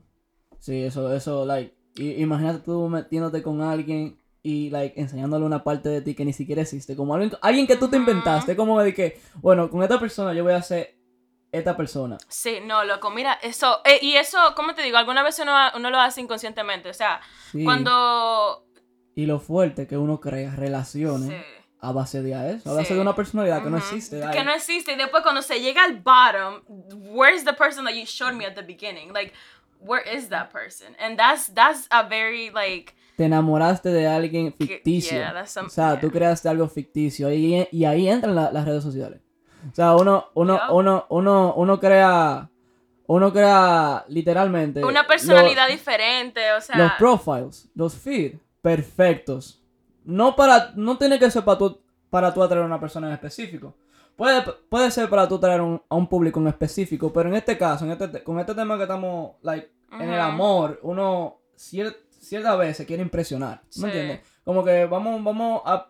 Sí, 0.60 0.84
eso, 0.84 1.14
eso, 1.14 1.46
like, 1.46 1.76
i- 1.98 2.22
imagínate 2.22 2.60
tú 2.60 2.88
metiéndote 2.90 3.42
con 3.44 3.62
alguien 3.62 4.18
y, 4.44 4.70
like, 4.70 5.00
enseñándole 5.00 5.46
una 5.46 5.64
parte 5.64 5.90
de 5.90 6.02
ti 6.02 6.16
que 6.16 6.24
ni 6.26 6.34
siquiera 6.34 6.62
existe. 6.62 6.96
Como 6.96 7.14
alguien, 7.14 7.34
alguien 7.42 7.68
que 7.68 7.76
tú 7.76 7.90
te 7.90 7.98
inventaste, 7.98 8.56
como 8.56 8.80
de 8.82 8.94
que, 8.94 9.20
bueno, 9.36 9.70
con 9.70 9.84
esta 9.84 10.00
persona 10.00 10.34
yo 10.34 10.44
voy 10.44 10.54
a 10.54 10.62
ser 10.62 10.96
esta 11.52 11.76
persona. 11.78 12.18
Sí, 12.28 12.60
no, 12.64 12.84
loco, 12.84 13.10
mira, 13.10 13.34
eso, 13.42 13.80
eh, 13.86 14.00
y 14.02 14.16
eso, 14.16 14.38
¿cómo 14.56 14.74
te 14.76 14.82
digo? 14.84 14.98
Alguna 14.98 15.24
vez 15.24 15.40
uno, 15.40 15.54
uno 15.76 15.90
lo 15.90 16.00
hace 16.00 16.22
inconscientemente, 16.22 16.90
o 16.90 16.94
sea, 16.94 17.22
Sí. 17.52 17.64
cuando... 17.64 18.66
Y 19.16 19.26
lo 19.26 19.40
fuerte 19.40 19.88
que 19.88 19.98
uno 19.98 20.20
crea 20.20 20.56
relaciones 20.56 21.30
Sí. 21.30 21.36
A 21.80 21.92
base 21.92 22.22
de 22.24 22.32
eso, 22.56 22.72
a 22.72 22.74
base 22.74 22.88
Sí. 22.90 22.94
de 22.96 23.02
una 23.02 23.16
personalidad 23.16 23.64
que 23.64 23.70
no 23.70 23.78
Ujú. 23.78 23.86
existe. 23.86 24.20
Que 24.32 24.44
no 24.44 24.52
existe. 24.54 24.94
Y 24.94 24.96
después 24.96 25.22
cuando 25.24 25.42
se 25.42 25.60
llega 25.60 25.84
al 25.84 25.98
bottom, 25.98 26.62
where's 27.14 27.44
the 27.46 27.54
person 27.54 27.86
that 27.86 27.94
you 27.94 28.06
showed 28.06 28.34
me 28.34 28.46
at 28.46 28.56
the 28.56 28.62
beginning? 28.64 29.14
Like, 29.14 29.32
where 29.80 30.02
is 30.12 30.30
that 30.30 30.50
person? 30.52 30.96
And 31.00 31.18
that's 31.20 31.54
that's 31.54 31.88
a 31.92 32.04
very 32.08 32.50
like 32.50 32.94
Te 33.16 33.26
enamoraste 33.26 33.90
de 33.90 34.08
alguien 34.08 34.54
ficticio. 34.54 35.18
yeah, 35.18 35.34
that's 35.34 35.52
some- 35.52 35.68
o 35.68 35.70
sea, 35.70 35.94
yeah. 35.94 36.02
tú 36.02 36.12
creaste 36.12 36.50
algo 36.50 36.68
ficticio 36.68 37.32
y, 37.32 37.68
y 37.72 37.86
ahí 37.86 38.08
entran 38.10 38.36
la- 38.36 38.52
las 38.52 38.66
redes 38.66 38.84
sociales. 38.84 39.22
O 39.72 39.76
sea, 39.76 39.96
uno, 39.96 40.28
uno, 40.36 40.60
uno, 40.70 41.06
uno, 41.10 41.54
uno 41.56 41.80
crea, 41.80 42.50
uno 43.08 43.32
crea 43.34 44.06
literalmente 44.08 44.84
una 44.86 45.06
personalidad 45.08 45.68
diferente, 45.68 46.52
o 46.54 46.62
sea, 46.62 46.76
los 46.78 46.92
profiles, 46.94 47.68
los 47.76 47.96
feeds 47.96 48.40
perfectos. 48.62 49.62
No 50.08 50.36
para, 50.36 50.72
no 50.76 50.98
tiene 50.98 51.20
que 51.20 51.30
ser 51.30 51.44
para 51.44 51.58
tú, 51.58 51.82
para 52.10 52.34
tú 52.34 52.42
atraer 52.42 52.64
a 52.64 52.66
una 52.66 52.80
persona 52.80 53.08
en 53.08 53.14
específico. 53.14 53.76
Puede, 54.16 54.42
puede 54.70 54.90
ser 54.90 55.10
para 55.10 55.28
tú 55.28 55.36
atraer 55.36 55.62
un- 55.62 55.82
a 55.90 55.96
un 55.96 56.08
público 56.08 56.40
en 56.40 56.48
específico, 56.48 57.12
pero 57.14 57.30
en 57.30 57.36
este 57.36 57.58
caso, 57.58 57.86
en 57.86 57.92
este, 57.92 58.08
te- 58.08 58.24
con 58.24 58.40
este 58.40 58.56
tema 58.56 58.78
que 58.78 58.84
estamos, 58.84 59.34
like, 59.44 59.70
en 59.92 60.10
el 60.10 60.20
amor, 60.20 60.80
uno 60.82 61.38
cier- 61.58 61.96
ciertas 62.10 62.58
veces 62.58 62.88
quiere 62.88 63.04
impresionar, 63.04 63.62
¿me 63.64 63.72
Sí. 63.72 63.86
entiendes? 63.86 64.22
Como 64.44 64.64
que 64.64 64.86
vamos, 64.86 65.24
vamos 65.24 65.62
a, 65.66 65.90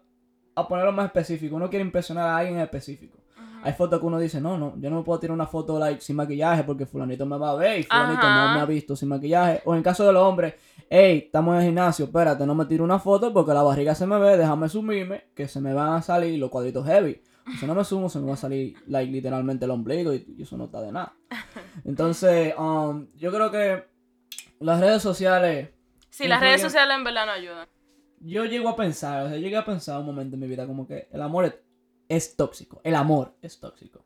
a 0.56 0.68
ponerlo 0.68 0.92
más 0.92 1.06
específico, 1.06 1.56
uno 1.56 1.70
quiere 1.70 1.86
impresionar 1.86 2.28
a 2.28 2.38
alguien 2.38 2.58
en 2.58 2.64
específico. 2.64 3.18
Hay 3.64 3.74
fotos 3.74 4.00
que 4.00 4.06
uno 4.06 4.20
dice, 4.20 4.40
no, 4.40 4.58
no, 4.58 4.74
yo 4.78 4.90
no 4.90 4.98
me 4.98 5.04
puedo 5.04 5.20
tirar 5.20 5.34
una 5.34 5.48
foto 5.48 5.78
like 5.80 6.02
sin 6.02 6.16
maquillaje 6.16 6.64
porque 6.64 6.86
fulanito 6.86 7.26
me 7.26 7.38
va 7.38 7.52
a 7.52 7.56
ver 7.56 7.80
y 7.80 7.84
fulanito 7.84 8.22
Ajá. 8.22 8.48
no 8.50 8.54
me 8.56 8.60
ha 8.62 8.66
visto 8.66 8.96
sin 8.96 9.10
maquillaje. 9.10 9.62
O 9.66 9.76
en 9.76 9.84
caso 9.84 10.06
de 10.06 10.14
los 10.14 10.24
hombres, 10.24 10.54
hey, 10.90 11.24
estamos 11.26 11.54
en 11.56 11.60
el 11.62 11.66
gimnasio, 11.68 12.06
espérate, 12.06 12.46
no 12.46 12.56
me 12.56 12.66
tiro 12.66 12.84
una 12.84 13.00
foto 13.00 13.34
porque 13.34 13.54
la 13.54 13.64
barriga 13.64 13.94
se 13.96 14.06
me 14.06 14.18
ve, 14.20 14.38
déjame 14.38 14.70
sumirme, 14.70 15.26
que 15.36 15.48
se 15.48 15.60
me 15.60 15.74
van 15.74 15.94
a 15.94 16.02
salir 16.02 16.40
los 16.40 16.50
cuadritos 16.50 16.86
heavy. 16.86 17.22
Si 17.60 17.66
no 17.66 17.74
me 17.76 17.84
sumo, 17.86 18.10
se 18.10 18.20
me 18.20 18.28
va 18.28 18.34
a 18.34 18.38
salir 18.38 18.76
like, 18.88 19.10
literalmente 19.12 19.64
el 19.66 19.72
ombligo 19.72 20.14
y, 20.14 20.26
y 20.38 20.42
eso 20.44 20.58
no 20.58 20.66
está 20.66 20.82
de 20.82 20.92
nada. 20.92 21.14
Entonces, 21.86 22.54
um, 22.58 23.08
yo 23.16 23.32
creo 23.32 23.52
que 23.52 23.86
las 24.60 24.80
redes 24.80 25.02
sociales, 25.02 25.70
Sí, 26.10 26.28
las 26.28 26.42
redes 26.42 26.62
sociales 26.62 26.96
en 26.98 27.04
verdad 27.04 27.26
no 27.28 27.32
ayudan. 27.34 27.68
yo 28.20 28.46
llego 28.46 28.70
a 28.70 28.76
pensar, 28.76 29.26
o 29.26 29.30
sea, 29.30 29.38
llegué 29.38 29.56
a 29.56 29.64
pensar 29.66 30.00
un 30.00 30.06
momento 30.08 30.36
en 30.36 30.40
mi 30.42 30.48
vida 30.48 30.66
como 30.66 30.88
que 30.88 31.08
el 31.12 31.22
amor 31.22 31.46
es, 31.46 31.54
es 32.10 32.36
tóxico. 32.36 32.82
El 32.84 32.96
amor 32.96 33.36
es 33.42 33.60
tóxico. 33.60 34.04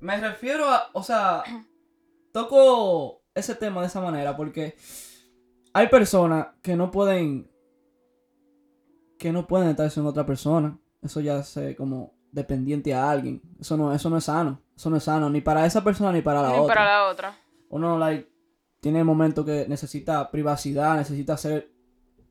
Me 0.00 0.16
refiero 0.20 0.68
a, 0.68 0.88
o 0.92 1.02
sea, 1.02 1.42
toco 2.32 3.22
ese 3.34 3.54
tema 3.54 3.80
de 3.80 3.86
esa 3.88 4.00
manera 4.00 4.36
porque 4.36 4.76
hay 5.72 5.88
personas 5.88 6.48
que 6.62 6.76
no 6.76 6.90
pueden, 6.90 7.50
que 9.18 9.32
no 9.32 9.46
pueden 9.46 9.68
estar 9.70 9.90
sin 9.90 10.06
otra 10.06 10.24
persona. 10.26 10.78
Eso 11.02 11.20
ya 11.20 11.38
es 11.38 11.58
como 11.76 12.14
dependiente 12.32 12.94
a 12.94 13.10
alguien. 13.10 13.42
Eso 13.60 13.76
no, 13.76 13.92
eso 13.92 14.10
no 14.10 14.18
es 14.18 14.24
sano. 14.24 14.60
Eso 14.76 14.90
no 14.90 14.96
es 14.96 15.04
sano 15.04 15.30
ni 15.30 15.40
para 15.40 15.66
esa 15.66 15.82
persona 15.84 16.12
ni 16.12 16.22
para 16.22 16.42
la 16.42 16.48
Ni 16.50 16.58
otra 16.58 16.74
para 16.74 16.84
la 16.84 17.08
otra. 17.08 17.38
uno 17.68 17.98
like 17.98 18.28
tiene 18.80 19.02
momentos 19.04 19.44
que 19.46 19.66
necesita 19.68 20.30
privacidad, 20.30 20.96
necesita 20.96 21.36
ser 21.38 21.72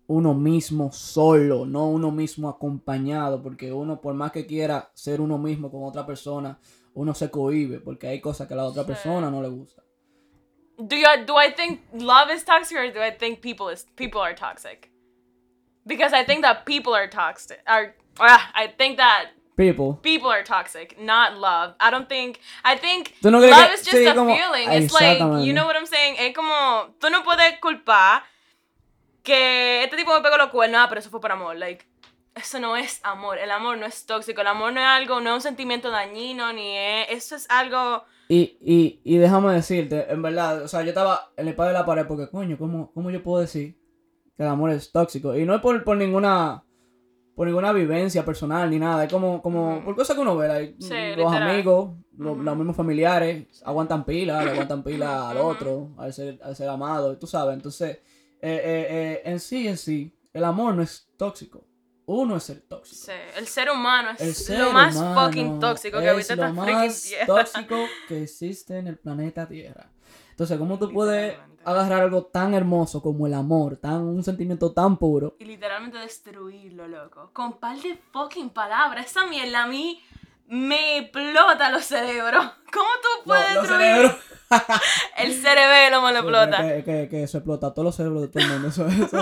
uno 0.07 0.33
mismo 0.33 0.91
solo, 0.91 1.65
no 1.65 1.88
uno 1.88 2.12
mismo 2.12 2.50
acompañado, 2.50 3.41
porque 3.41 3.72
uno 3.72 4.01
por 4.01 4.13
más 4.13 4.31
que 4.31 4.45
quiera 4.45 4.89
ser 4.93 5.22
uno 5.22 5.38
mismo 5.38 5.72
con 5.72 5.83
otra 5.83 6.05
persona, 6.05 6.60
uno 6.93 7.13
se 7.13 7.29
cohíbe 7.31 7.79
porque 7.79 8.07
hay 8.07 8.19
cosas 8.19 8.48
que 8.48 8.53
a 8.53 8.57
la 8.57 8.65
otra 8.65 8.86
persona 8.86 9.29
no 9.31 9.41
le 9.41 9.50
gusta. 9.50 9.81
Do 10.77 10.95
you 10.95 11.05
do 11.25 11.38
I 11.38 11.51
think 11.53 11.81
love 11.93 12.29
is 12.31 12.43
toxic 12.43 12.77
or 12.77 12.91
do 12.91 13.00
I 13.01 13.12
think 13.12 13.41
people 13.41 13.69
is 13.72 13.86
people 13.95 14.19
are 14.22 14.36
toxic? 14.36 14.89
Because 15.86 16.13
I 16.13 16.25
think 16.25 16.41
that 16.41 16.65
people 16.65 16.93
are 16.93 17.07
toxic. 17.07 17.60
Are 17.67 17.93
ah, 18.19 18.51
I 18.55 18.67
think 18.67 18.98
that 18.98 19.31
People, 19.55 20.00
people 20.01 20.29
are 20.31 20.43
toxic, 20.43 20.98
not 21.00 21.38
love. 21.38 21.75
I 21.79 21.91
don't 21.91 22.10
think. 22.10 22.39
I 22.65 22.75
think 22.75 23.13
¿Tú 23.22 23.29
no 23.29 23.38
crees 23.39 23.51
love 23.51 23.67
que- 23.67 23.74
is 23.75 23.86
just 23.86 23.98
sí, 23.98 24.07
a 24.07 24.15
como- 24.15 24.33
feeling. 24.36 24.67
It's 24.72 24.91
like 24.91 25.19
you 25.45 25.53
know 25.53 25.67
what 25.67 25.75
I'm 25.75 25.86
saying. 25.86 26.15
Es 26.17 26.33
como 26.36 26.53
tú 27.00 27.12
no 27.12 27.22
puedes 27.24 27.60
culpar 27.60 28.24
que 29.24 29.84
este 29.84 29.98
tipo 29.98 30.13
me 30.13 30.22
pegó 30.22 30.38
los 30.38 30.50
cuernos, 30.50 30.82
ah, 30.84 30.86
pero 30.89 31.00
eso 31.00 31.10
fue 31.10 31.22
por 31.22 31.32
amor. 31.32 31.56
Like 31.58 31.86
eso 32.36 32.60
no 32.60 32.75
es 32.75 33.00
amor. 33.03 33.38
El 33.38 33.51
amor 33.51 33.77
no 33.77 33.86
es 33.86 34.06
tóxico. 34.06 34.42
El 34.42 34.48
amor 34.48 34.74
no 34.74 34.80
es 34.82 34.88
algo, 34.88 35.22
no 35.22 35.30
es 35.32 35.36
un 35.36 35.42
sentimiento 35.42 35.89
dañino 35.92 36.51
ni 36.53 36.77
es. 36.77 37.08
Eso 37.10 37.36
es 37.36 37.50
algo. 37.50 38.03
Y, 38.27 38.58
y, 38.62 39.01
y 39.03 39.18
déjame 39.18 39.53
decirte, 39.53 40.12
en 40.12 40.22
verdad, 40.22 40.63
o 40.63 40.68
sea, 40.68 40.82
yo 40.82 40.89
estaba 40.89 41.32
en 41.38 41.48
el 41.48 41.56
padre 41.56 41.74
de 41.74 41.80
la 41.80 41.86
pared 41.86 42.06
porque, 42.08 42.30
coño, 42.30 42.58
¿cómo, 42.58 42.92
¿cómo 42.94 43.12
yo 43.12 43.22
puedo 43.22 43.42
decir 43.42 43.77
que 44.36 44.44
el 44.44 44.50
amor 44.50 44.72
es 44.72 44.92
tóxico? 44.92 45.36
Y 45.38 45.46
no 45.46 45.53
es 45.56 45.62
por, 45.62 45.84
por 45.84 45.98
ninguna 45.98 46.63
por 47.36 47.48
ninguna 47.48 47.74
vivencia 47.74 48.24
personal 48.24 48.70
ni 48.70 48.77
nada, 48.77 49.06
es 49.06 49.12
como, 49.12 49.42
como 49.42 49.84
por 49.84 49.96
cosas 49.96 50.15
que 50.15 50.22
uno 50.22 50.38
ve, 50.38 50.48
like, 50.48 50.75
Sí, 50.80 50.89
los 51.18 51.18
literal. 51.32 51.50
amigos, 51.50 51.89
lo- 52.15 52.34
Ujú. 52.34 52.44
los 52.44 52.56
mismos 52.58 52.75
familiares, 52.75 53.48
aguantan 53.65 54.06
pila, 54.06 54.44
le 54.46 54.51
aguantan 54.51 54.84
pila 54.84 55.30
al 55.32 55.38
otro, 55.38 55.89
al 55.98 56.13
ser, 56.13 56.39
al 56.44 56.56
ser 56.56 56.70
amado, 56.70 57.18
tú 57.18 57.25
sabes, 57.25 57.56
entonces, 57.56 58.01
eh, 58.45 58.62
eh, 58.62 58.88
eh, 58.89 59.21
en 59.23 59.39
sí, 59.39 59.69
en 59.69 59.77
sí, 59.77 60.13
el 60.33 60.43
amor 60.43 60.75
no 60.75 60.83
es 60.83 61.07
tóxico, 61.17 61.65
uno 62.05 62.35
es 62.35 62.50
el 62.50 62.62
tóxico. 62.63 63.05
sí, 63.05 63.12
el 63.38 63.47
ser 63.47 63.71
humano 63.71 64.09
es 64.12 64.19
El 64.19 64.35
ser 64.35 64.59
lo 64.59 64.73
más 64.73 64.95
fucking 64.95 65.62
tóxico 65.62 66.00
que 66.00 66.05
lo 66.07 66.19
esta 66.19 66.51
más 66.51 67.03
tierra. 67.03 67.25
tóxico 67.25 67.77
que 68.09 68.23
existe 68.23 68.77
en 68.77 68.88
el 68.88 68.97
planeta 68.97 69.47
Tierra. 69.47 69.89
Entonces, 70.31 70.57
¿cómo 70.57 70.77
tú 70.77 70.91
puedes 70.91 71.38
agarrar 71.63 72.01
algo 72.01 72.25
tan 72.25 72.53
hermoso 72.53 73.01
como 73.01 73.27
el 73.27 73.33
amor, 73.33 73.77
tan 73.77 74.01
un 74.01 74.23
sentimiento 74.25 74.73
tan 74.73 74.97
puro? 74.97 75.38
Y 75.39 75.45
literalmente 75.45 76.00
destruirlo, 76.00 76.89
loco. 76.89 77.29
Con 77.31 77.59
par 77.59 77.77
de 77.77 77.97
fucking 78.12 78.50
palabras. 78.50 79.05
Esa 79.05 79.25
mierda 79.25 79.63
a 79.63 79.67
mí 79.67 80.03
me 80.47 80.97
explota 80.97 81.71
los 81.71 81.85
cerebros. 81.85 82.45
¿Cómo 82.73 82.89
tú 83.01 83.23
puedes 83.23 83.55
los 83.55 83.69
destruir? 83.69 84.12
El 85.17 85.33
cerebelo 85.33 86.01
me 86.01 86.12
lo 86.12 86.19
explota. 86.19 86.57
Que, 86.57 86.83
que, 86.83 87.10
que 87.10 87.27
se 87.27 87.38
explota 87.38 87.72
todos 87.74 87.86
los 87.86 87.95
cerebros 87.95 88.22
de 88.22 88.27
todo 88.29 88.43
el 88.43 88.50
mundo. 88.50 88.67
Eso, 88.69 88.88
eso. 88.88 89.17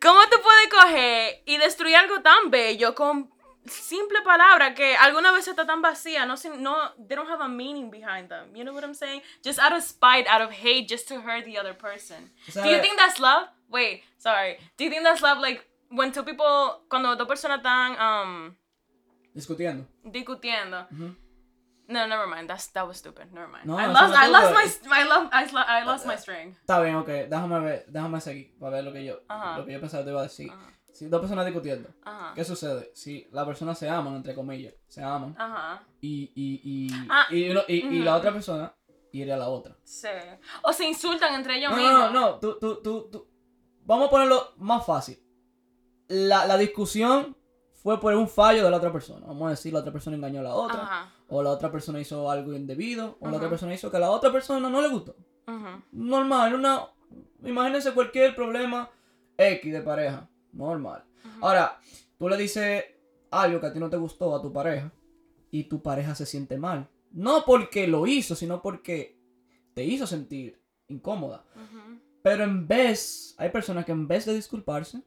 ¿Cómo 0.00 0.20
tú 0.30 0.36
puedes 0.42 0.68
coger 0.70 1.42
y 1.46 1.56
destruir 1.58 1.96
algo 1.96 2.20
tan 2.20 2.50
bello 2.50 2.94
con 2.94 3.30
simple 3.66 4.20
palabra 4.22 4.74
que 4.74 4.94
alguna 4.96 5.32
vez 5.32 5.48
está 5.48 5.64
tan 5.66 5.80
vacía? 5.80 6.26
No, 6.26 6.34
no, 6.58 6.76
they 7.08 7.16
don't 7.16 7.30
have 7.30 7.42
a 7.42 7.48
meaning 7.48 7.90
behind 7.90 8.28
them. 8.28 8.54
You 8.54 8.64
know 8.64 8.74
what 8.74 8.84
I'm 8.84 8.94
saying? 8.94 9.22
Just 9.42 9.58
out 9.58 9.72
of 9.72 9.82
spite, 9.82 10.26
out 10.28 10.42
of 10.42 10.50
hate, 10.52 10.86
just 10.88 11.08
to 11.08 11.20
hurt 11.22 11.44
the 11.44 11.58
other 11.58 11.74
person. 11.74 12.30
O 12.48 12.52
sea, 12.52 12.62
Do 12.62 12.70
you 12.70 12.80
think 12.80 12.96
that's 12.98 13.18
love? 13.18 13.48
Wait, 13.70 14.02
sorry. 14.18 14.58
Do 14.76 14.84
you 14.84 14.90
think 14.90 15.02
that's 15.04 15.22
love? 15.22 15.38
Like 15.40 15.64
when 15.90 16.12
two 16.12 16.22
people, 16.22 16.84
cuando 16.90 17.16
dos 17.16 17.26
personas 17.26 17.58
están 17.58 17.96
um, 17.98 18.56
Discutiendo. 19.34 19.86
discutiendo. 20.04 20.86
Ujú. 20.92 21.16
No, 21.86 22.06
never 22.06 22.26
mind. 22.26 22.48
That's 22.48 22.68
that 22.72 22.86
was 22.86 22.96
stupid. 22.98 23.30
Never 23.32 23.46
mind. 23.48 23.66
No, 23.66 23.78
I 23.78 23.86
lost. 23.88 24.14
I 24.14 24.28
lost 24.30 24.52
my. 24.86 25.00
I 25.00 25.04
love. 25.04 25.28
I, 25.32 25.84
lost 25.84 26.06
my 26.06 26.16
string. 26.16 26.56
Está 26.60 26.80
bien, 26.80 26.96
ok. 26.96 27.08
Déjame 27.28 27.60
ver, 27.60 27.84
déjame 27.88 28.20
seguir 28.20 28.56
para 28.58 28.76
ver 28.76 28.84
lo 28.84 28.92
que 28.92 29.04
yo, 29.04 29.20
Ajá. 29.28 29.58
lo 29.58 29.66
que 29.66 29.72
yo 29.74 29.80
pensaba 29.80 30.02
que 30.02 30.04
te 30.06 30.10
iba 30.12 30.20
a 30.20 30.24
decir. 30.24 30.50
Si 30.92 31.06
dos 31.08 31.20
personas 31.20 31.44
discutiendo. 31.44 31.88
¿qué 32.34 32.44
sucede? 32.44 32.90
Si 32.94 33.26
las 33.32 33.44
personas 33.44 33.76
se 33.78 33.88
aman, 33.90 34.14
entre 34.14 34.34
comillas, 34.34 34.72
se 34.88 35.02
aman, 35.02 35.34
Ajá. 35.36 35.82
y, 36.00 36.30
y, 36.34 36.60
y, 36.64 37.06
Ah, 37.10 37.26
y, 37.30 37.50
uno- 37.50 37.62
y- 37.66 37.98
la 37.98 38.14
otra 38.16 38.32
persona 38.32 38.72
hiere 39.10 39.32
a 39.32 39.36
la 39.36 39.48
otra. 39.48 39.76
Sí. 39.82 40.06
O 40.62 40.72
se 40.72 40.86
insultan 40.86 41.34
entre 41.34 41.58
ellos 41.58 41.72
No, 41.72 41.76
mismos. 41.76 41.92
no, 41.92 42.10
no, 42.12 42.20
no, 42.20 42.38
tú, 42.38 42.58
tú, 42.60 42.80
tú, 42.80 43.08
tú. 43.10 43.28
Vamos 43.84 44.06
a 44.06 44.10
ponerlo 44.10 44.54
más 44.58 44.86
fácil. 44.86 45.18
La, 46.08 46.46
la 46.46 46.56
discusión 46.56 47.36
fue 47.84 48.00
por 48.00 48.14
un 48.14 48.26
fallo 48.26 48.64
de 48.64 48.70
la 48.70 48.78
otra 48.78 48.90
persona. 48.90 49.26
Vamos 49.26 49.46
a 49.46 49.50
decir, 49.50 49.70
la 49.70 49.80
otra 49.80 49.92
persona 49.92 50.16
engañó 50.16 50.40
a 50.40 50.44
la 50.44 50.54
otra, 50.54 50.82
Ajá. 50.82 51.12
o 51.28 51.42
la 51.42 51.50
otra 51.50 51.70
persona 51.70 52.00
hizo 52.00 52.30
algo 52.30 52.54
indebido, 52.54 53.18
o 53.20 53.28
la 53.28 53.36
otra 53.36 53.50
persona 53.50 53.74
hizo 53.74 53.90
que 53.90 53.98
a 53.98 54.00
la 54.00 54.10
otra 54.10 54.32
persona 54.32 54.70
no 54.70 54.80
le 54.80 54.88
gustó. 54.88 55.14
Ujú. 55.46 55.82
Normal, 55.92 56.54
una. 56.54 56.86
Imagínense 57.44 57.92
cualquier 57.92 58.34
problema 58.34 58.88
X 59.36 59.70
de 59.70 59.82
pareja. 59.82 60.30
Normal. 60.54 61.04
Ahora, 61.42 61.78
tú 62.18 62.26
le 62.26 62.38
dices 62.38 62.84
algo 63.30 63.60
que 63.60 63.66
a 63.66 63.72
ti 63.74 63.78
no 63.78 63.90
te 63.90 63.98
gustó 63.98 64.34
a 64.34 64.40
tu 64.40 64.50
pareja 64.50 64.90
y 65.50 65.64
tu 65.64 65.82
pareja 65.82 66.14
se 66.14 66.24
siente 66.24 66.56
mal. 66.56 66.88
No 67.12 67.44
porque 67.44 67.86
lo 67.86 68.06
hizo, 68.06 68.34
sino 68.34 68.62
porque 68.62 69.20
te 69.74 69.84
hizo 69.84 70.06
sentir 70.06 70.58
incómoda. 70.88 71.44
Pero 72.22 72.44
en 72.44 72.66
vez, 72.66 73.34
hay 73.36 73.50
personas 73.50 73.84
que 73.84 73.92
en 73.92 74.08
vez 74.08 74.24
de 74.24 74.32
disculparse, 74.32 75.02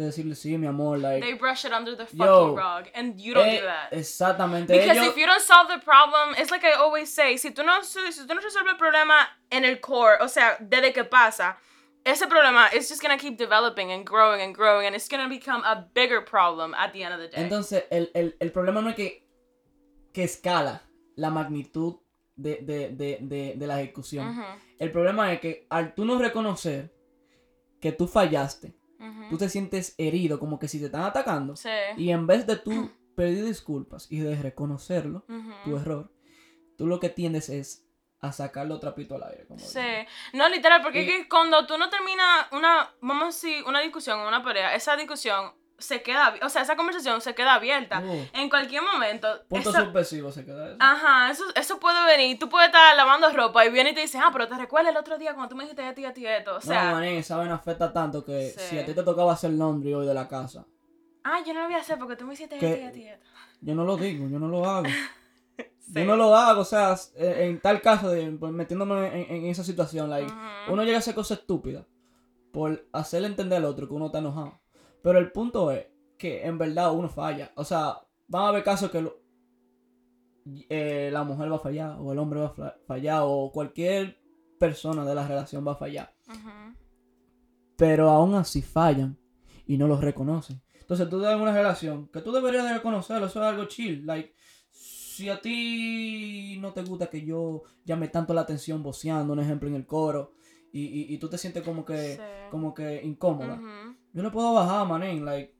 de 0.00 0.06
decirle 0.06 0.34
sí, 0.34 0.56
mi 0.58 0.66
amor, 0.66 0.98
like. 0.98 1.20
They 1.20 1.34
brush 1.34 1.64
it 1.64 1.72
under 1.72 1.94
the 1.96 2.06
fucking 2.06 2.18
Yo. 2.26 2.56
rug, 2.56 2.86
and 2.94 3.20
you 3.20 3.34
don't 3.34 3.46
eh, 3.46 3.60
do 3.60 3.66
that. 3.66 3.92
Exactamente. 3.92 4.72
Because 4.72 4.96
ellos- 4.98 5.08
if 5.12 5.16
you 5.16 5.26
don't 5.26 5.40
solve 5.42 5.68
the 5.68 5.78
problem, 5.84 6.34
it's 6.38 6.50
like 6.50 6.64
I 6.64 6.72
always 6.72 7.08
say, 7.12 7.36
si 7.36 7.50
tú 7.50 7.62
no, 7.64 7.82
si 7.82 7.98
tú 8.26 8.34
no 8.34 8.40
resuelves 8.40 8.72
el 8.72 8.78
problema 8.78 9.28
en 9.50 9.64
el 9.64 9.80
core, 9.80 10.18
o 10.20 10.28
sea, 10.28 10.56
desde 10.60 10.92
que 10.92 11.04
pasa, 11.04 11.56
ese 12.04 12.26
problema 12.26 12.68
is 12.74 12.88
just 12.88 13.02
gonna 13.02 13.18
keep 13.18 13.36
developing 13.36 13.92
and 13.92 14.04
growing 14.06 14.40
and 14.40 14.54
growing, 14.56 14.86
and 14.86 14.94
it's 14.96 15.08
gonna 15.08 15.28
become 15.28 15.62
a 15.64 15.86
bigger 15.94 16.22
problem 16.24 16.74
at 16.74 16.92
the 16.92 17.02
end 17.04 17.12
of 17.14 17.20
the 17.20 17.28
day. 17.28 17.42
Entonces, 17.44 17.84
el, 17.90 18.10
el- 18.14 18.34
el 18.40 18.50
problema 18.52 18.80
no 18.80 18.88
es 18.90 18.96
que, 18.96 19.26
que 20.12 20.24
escala 20.24 20.80
la 21.16 21.30
magnitud 21.30 21.96
de, 22.36 22.56
de- 22.62 22.88
de- 22.88 23.18
de- 23.20 23.54
de 23.56 23.66
la 23.66 23.80
ejecución. 23.82 24.42
El 24.78 24.90
problema 24.90 25.30
es 25.32 25.40
que 25.40 25.66
al 25.68 25.94
tú 25.94 26.06
no 26.06 26.18
reconocer 26.18 26.90
que 27.82 27.92
tú 27.92 28.06
fallaste, 28.08 28.74
tú 29.30 29.38
te 29.38 29.48
sientes 29.48 29.94
herido, 29.98 30.38
como 30.38 30.58
que 30.58 30.68
si 30.68 30.78
te 30.78 30.86
están 30.86 31.02
atacando. 31.02 31.56
Sí. 31.56 31.68
Y 31.96 32.10
en 32.10 32.26
vez 32.26 32.46
de 32.46 32.56
tú 32.56 32.90
pedir 33.16 33.44
disculpas 33.44 34.06
y 34.10 34.20
de 34.20 34.40
reconocerlo, 34.40 35.24
tu 35.64 35.76
error, 35.76 36.12
tú 36.76 36.86
lo 36.86 37.00
que 37.00 37.08
tiendes 37.08 37.48
es 37.48 37.86
a 38.22 38.32
sacarlo 38.32 38.78
trapito 38.78 39.14
al 39.14 39.22
aire. 39.24 39.46
Como 39.46 39.60
Sí, 39.60 39.80
no 40.34 40.48
literal, 40.48 40.82
porque 40.82 41.02
Y- 41.02 41.08
es 41.08 41.12
que 41.22 41.28
cuando 41.28 41.66
tú 41.66 41.78
no 41.78 41.88
terminas 41.88 42.46
una, 42.52 42.94
vamos 43.00 43.22
a 43.22 43.26
decir, 43.26 43.64
una 43.66 43.80
discusión, 43.80 44.20
una 44.20 44.42
pelea, 44.44 44.74
esa 44.74 44.94
discusión 44.96 45.52
se 45.80 46.02
queda, 46.02 46.34
o 46.42 46.48
sea, 46.48 46.62
esa 46.62 46.76
conversación 46.76 47.20
se 47.20 47.34
queda 47.34 47.54
abierta. 47.54 48.00
Uh, 48.00 48.26
En 48.32 48.48
cualquier 48.48 48.82
momento, 48.82 49.26
punto 49.48 49.70
eso- 49.70 49.84
subversivo 49.84 50.30
se 50.30 50.44
queda 50.44 50.68
eso. 50.68 50.76
Ajá, 50.78 51.30
eso, 51.30 51.44
eso 51.56 51.80
puede 51.80 52.04
venir. 52.06 52.38
Tú 52.38 52.48
puedes 52.48 52.68
estar 52.68 52.94
lavando 52.96 53.28
ropa 53.32 53.64
y 53.66 53.70
viene 53.70 53.90
y 53.90 53.94
te 53.94 54.00
dice, 54.02 54.18
ah, 54.18 54.30
pero 54.32 54.46
te 54.48 54.56
recuerdas 54.56 54.92
el 54.92 54.96
otro 54.98 55.18
día 55.18 55.34
cuando 55.34 55.48
tú 55.48 55.56
me 55.56 55.64
dijiste 55.64 55.88
esto 55.88 56.00
y 56.00 56.04
esto 56.04 56.20
y 56.20 56.26
esto. 56.26 56.56
O 56.56 56.60
sea, 56.60 56.90
no, 56.90 56.92
manín, 56.96 57.14
esa 57.16 57.36
vaina 57.36 57.54
afecta 57.54 57.92
tanto 57.92 58.24
que 58.24 58.50
Sí. 58.56 58.60
si 58.70 58.78
a 58.78 58.84
ti 58.86 58.94
te 58.94 59.02
tocaba 59.02 59.32
hacer 59.32 59.50
laundry 59.50 59.92
hoy 59.94 60.06
de 60.06 60.14
la 60.14 60.28
casa, 60.28 60.64
ah, 61.24 61.40
yo 61.46 61.52
no 61.54 61.60
lo 61.60 61.66
voy 61.66 61.74
a 61.74 61.78
hacer 61.80 61.98
porque 61.98 62.16
tú 62.16 62.24
me 62.26 62.34
hiciste 62.34 62.54
esto 62.54 62.66
y 62.66 62.70
esto 62.86 62.98
y 62.98 63.08
esto. 63.08 63.26
yo 63.60 63.74
no 63.74 63.84
lo 63.84 63.96
digo, 63.96 64.28
yo 64.28 64.38
no 64.38 64.48
lo 64.48 64.64
hago. 64.68 64.86
Sí. 65.92 65.94
Yo 65.98 66.04
no 66.04 66.14
lo 66.14 66.36
hago, 66.36 66.60
o 66.60 66.64
sea, 66.64 66.94
en, 67.16 67.58
tal 67.60 67.80
caso, 67.82 68.10
de, 68.10 68.30
pues, 68.38 68.52
metiéndome 68.52 69.08
en, 69.08 69.36
en 69.38 69.46
esa 69.46 69.64
situación, 69.64 70.08
like, 70.08 70.32
uno 70.68 70.84
llega 70.84 70.98
a 70.98 71.00
hacer 71.00 71.16
cosas 71.16 71.40
estúpidas 71.40 71.84
por 72.52 72.86
hacerle 72.92 73.26
entender 73.26 73.58
al 73.58 73.64
otro 73.64 73.88
que 73.88 73.94
uno 73.94 74.06
está 74.06 74.18
enojado. 74.18 74.59
Pero 75.02 75.18
el 75.18 75.32
punto 75.32 75.70
es 75.70 75.86
que 76.18 76.44
en 76.46 76.58
verdad 76.58 76.92
uno 76.94 77.08
falla. 77.08 77.52
O 77.56 77.64
sea, 77.64 77.96
van 78.28 78.44
a 78.44 78.48
haber 78.48 78.62
casos 78.64 78.90
que 78.90 79.00
lo- 79.00 79.18
eh, 80.68 81.10
la 81.12 81.22
mujer 81.24 81.50
va 81.50 81.56
a 81.56 81.60
fallar, 81.60 81.96
o 82.00 82.12
el 82.12 82.18
hombre 82.18 82.40
va 82.40 82.46
a 82.46 82.50
fa- 82.50 82.76
fallar, 82.86 83.22
o 83.24 83.50
cualquier 83.52 84.18
persona 84.58 85.04
de 85.04 85.14
la 85.14 85.26
relación 85.26 85.66
va 85.66 85.72
a 85.72 85.76
fallar. 85.76 86.14
Ujú. 86.28 86.76
Pero 87.76 88.10
aún 88.10 88.34
así 88.34 88.62
fallan 88.62 89.16
y 89.66 89.78
no 89.78 89.86
los 89.86 90.00
reconocen. 90.00 90.60
Entonces 90.80 91.08
tú 91.08 91.24
en 91.24 91.40
una 91.40 91.52
relación 91.54 92.08
que 92.08 92.20
tú 92.20 92.32
deberías 92.32 92.64
de 92.64 92.74
reconocerlo, 92.74 93.26
eso 93.26 93.40
es 93.40 93.46
algo 93.48 93.64
chill. 93.66 94.04
Like, 94.04 94.34
si 94.70 95.28
a 95.28 95.40
ti 95.40 96.58
no 96.60 96.72
te 96.72 96.82
gusta 96.82 97.08
que 97.08 97.24
yo 97.24 97.62
llame 97.84 98.08
tanto 98.08 98.34
la 98.34 98.40
atención 98.42 98.82
voceando, 98.82 99.32
un 99.32 99.40
ejemplo 99.40 99.68
en 99.68 99.74
el 99.76 99.86
coro, 99.86 100.32
y, 100.72 100.82
y, 100.84 101.14
y 101.14 101.18
tú 101.18 101.28
te 101.28 101.38
sientes 101.38 101.62
como 101.62 101.84
que, 101.84 102.16
Sí. 102.16 102.20
como 102.50 102.74
que 102.74 103.02
incómoda. 103.04 103.60
Yo 104.12 104.22
le 104.22 104.30
puedo 104.30 104.52
bajar, 104.54 104.86
manín, 104.86 105.24
like, 105.24 105.54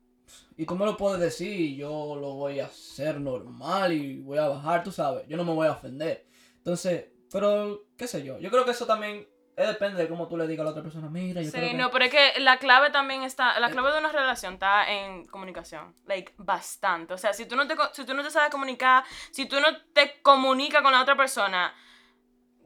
y 0.57 0.67
tú 0.67 0.77
me 0.77 0.85
lo 0.85 0.97
puedes 0.97 1.21
decir, 1.21 1.61
y 1.61 1.77
yo 1.77 2.17
lo 2.21 2.35
voy 2.35 2.61
a 2.61 2.67
hacer 2.67 3.21
normal 3.21 3.93
y 3.93 4.21
voy 4.21 4.39
a 4.39 4.49
bajar, 4.49 4.85
tú 4.85 4.93
sabes, 4.93 5.27
yo 5.29 5.37
no 5.37 5.45
me 5.45 5.53
voy 5.55 5.67
a 5.67 5.73
ofender. 5.73 6.27
Entonces, 6.59 7.07
pero, 7.33 7.85
qué 7.97 8.07
sé 8.07 8.23
yo, 8.23 8.39
yo 8.39 8.51
creo 8.51 8.65
que 8.65 8.73
eso 8.73 8.87
también 8.87 9.27
eh, 9.57 9.67
depende 9.67 10.01
de 10.03 10.09
cómo 10.09 10.27
tú 10.29 10.37
le 10.37 10.47
digas 10.47 10.63
a 10.63 10.65
la 10.65 10.71
otra 10.71 10.83
persona, 10.83 11.09
mira, 11.09 11.43
yo 11.43 11.51
creo 11.51 11.65
Sí, 11.65 11.71
que... 11.73 11.77
no, 11.77 11.91
pero 11.91 12.05
es 12.07 12.11
que 12.11 12.41
la 12.41 12.59
clave 12.59 12.91
también 12.91 13.23
está, 13.25 13.57
Eh. 13.57 13.61
la 13.61 13.71
clave 13.71 13.93
de 13.93 13.99
una 13.99 14.13
relación 14.13 14.55
está 14.55 14.91
en 14.91 15.25
comunicación, 15.27 15.95
like, 16.07 16.33
bastante. 16.39 17.15
O 17.15 17.19
sea, 17.19 17.33
si 17.33 17.47
tú 17.47 17.57
no 17.57 17.67
te, 17.67 17.75
si 17.93 18.05
tú 18.05 18.15
no 18.15 18.23
te 18.23 18.31
sabes 18.31 18.51
comunicar, 18.51 19.05
si 19.33 19.47
tú 19.47 19.61
no 19.61 19.67
te 19.93 20.21
comunicas 20.23 20.83
con 20.83 20.93
la 20.93 21.03
otra 21.03 21.17
persona, 21.17 21.75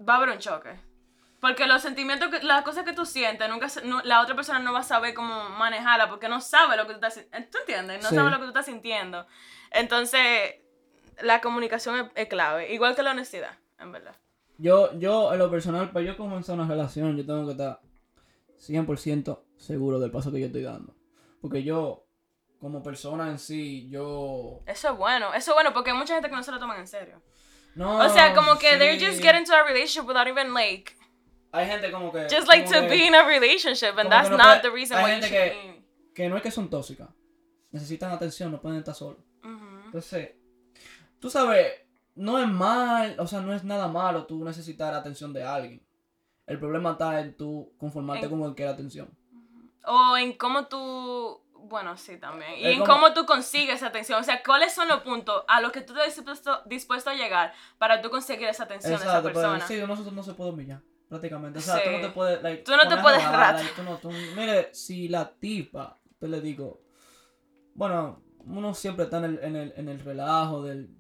va 0.07 0.15
a 0.15 0.17
haber 0.19 0.31
un 0.31 0.39
choque. 0.39 0.71
Porque 1.47 1.67
los 1.67 1.83
sentimientos, 1.83 2.31
que, 2.31 2.43
las 2.43 2.63
cosas 2.63 2.85
que 2.85 2.95
tú 2.95 3.05
sientes, 3.05 3.47
nunca, 3.51 3.67
no- 3.85 4.01
la 4.03 4.23
otra 4.23 4.35
persona 4.35 4.61
no 4.61 4.73
va 4.73 4.79
a 4.79 4.83
saber 4.83 5.13
cómo 5.13 5.51
manejarla 5.51 6.09
porque 6.09 6.27
no 6.27 6.41
sabe 6.41 6.75
lo 6.79 6.87
que 6.87 6.95
tú 6.95 7.05
estás. 7.05 7.23
¿Tú 7.53 7.59
entiendes? 7.59 8.03
No 8.03 8.09
Sí. 8.09 8.15
sabe 8.15 8.31
lo 8.31 8.37
que 8.39 8.43
tú 8.45 8.49
estás 8.49 8.65
sintiendo. 8.65 9.27
Entonces, 9.71 10.55
la 11.21 11.43
comunicación 11.43 11.97
es, 11.97 12.07
es 12.15 12.29
clave, 12.29 12.73
igual 12.73 12.97
que 12.97 13.03
la 13.03 13.11
honestidad, 13.11 13.59
en 13.79 13.93
verdad. 13.93 14.17
Yo, 14.57 14.99
yo, 14.99 15.33
en 15.35 15.39
lo 15.39 15.51
personal, 15.51 15.91
para 15.91 16.07
yo 16.07 16.17
comenzar 16.17 16.55
una 16.59 16.67
relación, 16.67 17.15
yo 17.17 17.27
tengo 17.27 17.45
que 17.45 17.53
estar 17.53 17.81
100% 18.59 19.43
seguro 19.59 19.99
del 20.01 20.11
paso 20.11 20.33
que 20.33 20.41
yo 20.41 20.47
estoy 20.47 20.63
dando. 20.63 20.95
Porque 21.41 21.63
yo, 21.63 22.07
como 22.61 22.83
persona 22.83 23.29
en 23.29 23.39
sí, 23.39 23.89
yo... 23.91 24.61
Eso 24.67 24.91
es 24.93 24.97
bueno, 24.97 25.35
eso 25.35 25.51
es 25.51 25.55
bueno 25.55 25.73
porque 25.75 25.91
hay 25.91 25.97
mucha 25.97 26.15
gente 26.15 26.31
que 26.31 26.37
no 26.37 26.43
se 26.43 26.53
lo 26.53 26.59
toman 26.59 26.79
en 26.81 26.87
serio. 26.87 27.21
No, 27.75 27.99
O 27.99 28.09
sea, 28.09 28.35
como 28.35 28.57
que 28.59 28.77
they're 28.79 28.99
sí. 28.99 29.05
just 29.07 29.21
getting 29.21 29.41
into 29.41 29.53
a 29.55 29.63
relationship 29.65 30.09
without 30.09 30.27
even 30.29 30.55
like, 30.55 30.93
Hay 31.55 31.67
gente 31.67 31.91
como 31.93 32.11
que... 32.13 32.27
just 32.31 32.49
like 32.49 32.65
to 32.67 32.81
que- 32.81 32.89
be 32.89 33.07
in 33.07 33.15
a 33.15 33.23
relationship, 33.23 33.97
and 33.99 34.11
that's 34.11 34.29
no 34.31 34.37
not 34.37 34.61
puede- 34.61 34.63
the 34.63 34.71
reason 34.71 35.03
why 35.03 35.15
you 35.17 35.21
should 35.21 35.31
que- 35.31 35.73
be. 35.79 35.85
Que 36.15 36.29
no 36.29 36.37
es 36.37 36.43
que 36.43 36.51
son 36.51 36.69
tóxicas. 36.69 37.09
Necesitan 37.71 38.13
atención, 38.13 38.51
no 38.53 38.61
pueden 38.61 38.79
estar 38.79 38.95
solos. 38.95 39.19
Ujú. 39.43 39.81
Entonces, 39.87 40.31
tú 41.19 41.29
sabes, 41.31 41.73
no 42.15 42.39
es 42.39 42.47
mal, 42.49 43.17
o 43.19 43.27
sea, 43.27 43.41
no 43.41 43.53
es 43.53 43.65
nada 43.65 43.89
malo 43.89 44.27
tú 44.27 44.45
necesitar 44.45 44.93
la 44.93 44.99
atención 45.01 45.33
de 45.33 45.43
alguien. 45.45 45.85
El 46.47 46.59
problema 46.59 46.93
está 46.93 47.21
en 47.21 47.37
tú 47.37 47.73
conformarte 47.79 48.25
En- 48.27 48.31
con 48.31 48.41
cualquier 48.41 48.69
atención. 48.69 49.09
O 49.87 50.17
en 50.17 50.33
cómo 50.35 50.67
tú, 50.67 51.43
bueno, 51.55 51.97
sí, 51.97 52.17
también. 52.19 52.53
Y 52.59 52.65
Es 52.67 52.73
en 52.75 52.81
como- 52.81 52.95
cómo 52.95 53.13
tú 53.15 53.27
consigues 53.27 53.77
esa 53.77 53.89
atención. 53.89 54.21
O 54.21 54.23
sea, 54.25 54.43
¿cuáles 54.43 54.73
son 54.73 54.87
los 54.89 55.03
puntos 55.03 55.45
a 55.49 55.61
los 55.61 55.73
que 55.73 55.81
tú 55.81 55.93
estás 55.95 56.15
dispuesto, 56.15 56.63
dispuesto 56.67 57.11
a 57.11 57.15
llegar 57.15 57.53
para 57.79 58.01
tú 58.01 58.11
conseguir 58.11 58.49
esa 58.49 58.65
atención 58.65 58.93
de 58.93 58.97
esa 58.97 59.05
Exacto, 59.07 59.29
pero 59.33 59.41
persona? 59.53 59.67
sí, 59.67 59.77
nosotros 59.87 60.15
no 60.15 60.23
se 60.23 60.35
puede 60.35 60.51
humillar, 60.51 60.81
prácticamente. 61.15 61.59
O 61.59 61.63
sea, 61.63 61.77
tú 61.83 61.91
Sí. 61.91 61.97
no 61.97 62.01
te 62.09 62.13
puedes, 62.13 62.43
like, 62.43 62.63
Tú 62.63 62.73
no 62.77 62.89
te 62.89 62.97
puedes 63.01 63.23
like, 63.23 63.71
tú 63.77 63.83
no- 63.83 63.99
tú- 63.99 64.11
mire, 64.37 64.69
si 64.75 65.09
la 65.09 65.33
tipa, 65.35 66.01
te 66.19 66.29
le 66.29 66.41
digo, 66.41 66.83
bueno, 67.75 68.23
uno 68.47 68.75
siempre 68.75 69.05
está 69.05 69.19
en 69.19 69.25
el, 69.25 69.39
en 69.43 69.57
el, 69.57 69.73
en 69.77 69.89
el 69.89 70.01
relajo 70.01 70.63
del, 70.63 70.97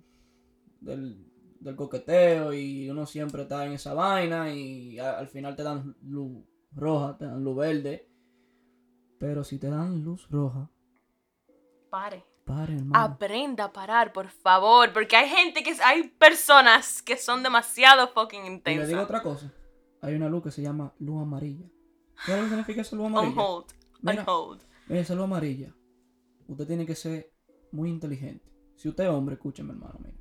del, 0.80 1.26
del 1.60 1.76
coqueteo 1.76 2.52
y 2.52 2.88
uno 2.90 3.06
siempre 3.06 3.42
está 3.42 3.64
en 3.66 3.72
esa 3.72 3.94
vaina 3.94 4.52
y 4.54 4.98
a- 4.98 5.18
al 5.18 5.28
final 5.28 5.54
te 5.56 5.62
dan 5.62 5.96
luz 6.02 6.44
roja, 6.72 7.16
te 7.18 7.26
dan 7.26 7.42
luz 7.44 7.56
verde. 7.56 8.08
Pero 9.18 9.44
si 9.44 9.58
te 9.58 9.70
dan 9.70 10.02
luz 10.02 10.28
roja, 10.30 10.68
Pare. 11.90 12.24
pare, 12.44 12.74
hermano. 12.74 13.04
Aprenda 13.14 13.64
a 13.64 13.72
parar, 13.72 14.12
por 14.12 14.28
favor. 14.28 14.92
Porque 14.92 15.16
hay 15.16 15.28
gente 15.28 15.62
que, 15.62 15.74
hay 15.82 16.08
personas 16.08 17.00
que 17.00 17.16
son 17.16 17.42
demasiado 17.42 18.08
fucking 18.08 18.40
y 18.40 18.48
le 18.48 18.54
intensas. 18.54 18.88
digo 18.88 19.00
otra 19.02 19.22
cosa. 19.22 19.50
Hay 20.04 20.14
una 20.14 20.28
luz 20.28 20.42
que 20.42 20.50
se 20.50 20.60
llama 20.60 20.92
luz 20.98 21.22
amarilla. 21.22 21.66
¿Qué 22.26 22.32
es 22.32 22.36
lo 22.36 22.42
que 22.44 22.48
significa 22.50 22.82
esa 22.82 22.94
luz 22.96 23.06
On 23.06 23.12
amarilla? 23.12 23.42
hold. 23.42 23.66
Mira. 24.02 24.22
On 24.22 24.28
hold. 24.28 24.62
Mira, 24.86 25.00
esa 25.00 25.14
luz 25.14 25.24
amarilla. 25.24 25.74
Usted 26.46 26.66
tiene 26.66 26.84
que 26.84 26.94
ser 26.94 27.32
muy 27.72 27.88
inteligente. 27.88 28.44
Si 28.76 28.88
usted 28.88 29.04
es 29.04 29.10
hombre, 29.10 29.36
escúcheme, 29.36 29.72
hermano. 29.72 29.98
Mira. 30.00 30.14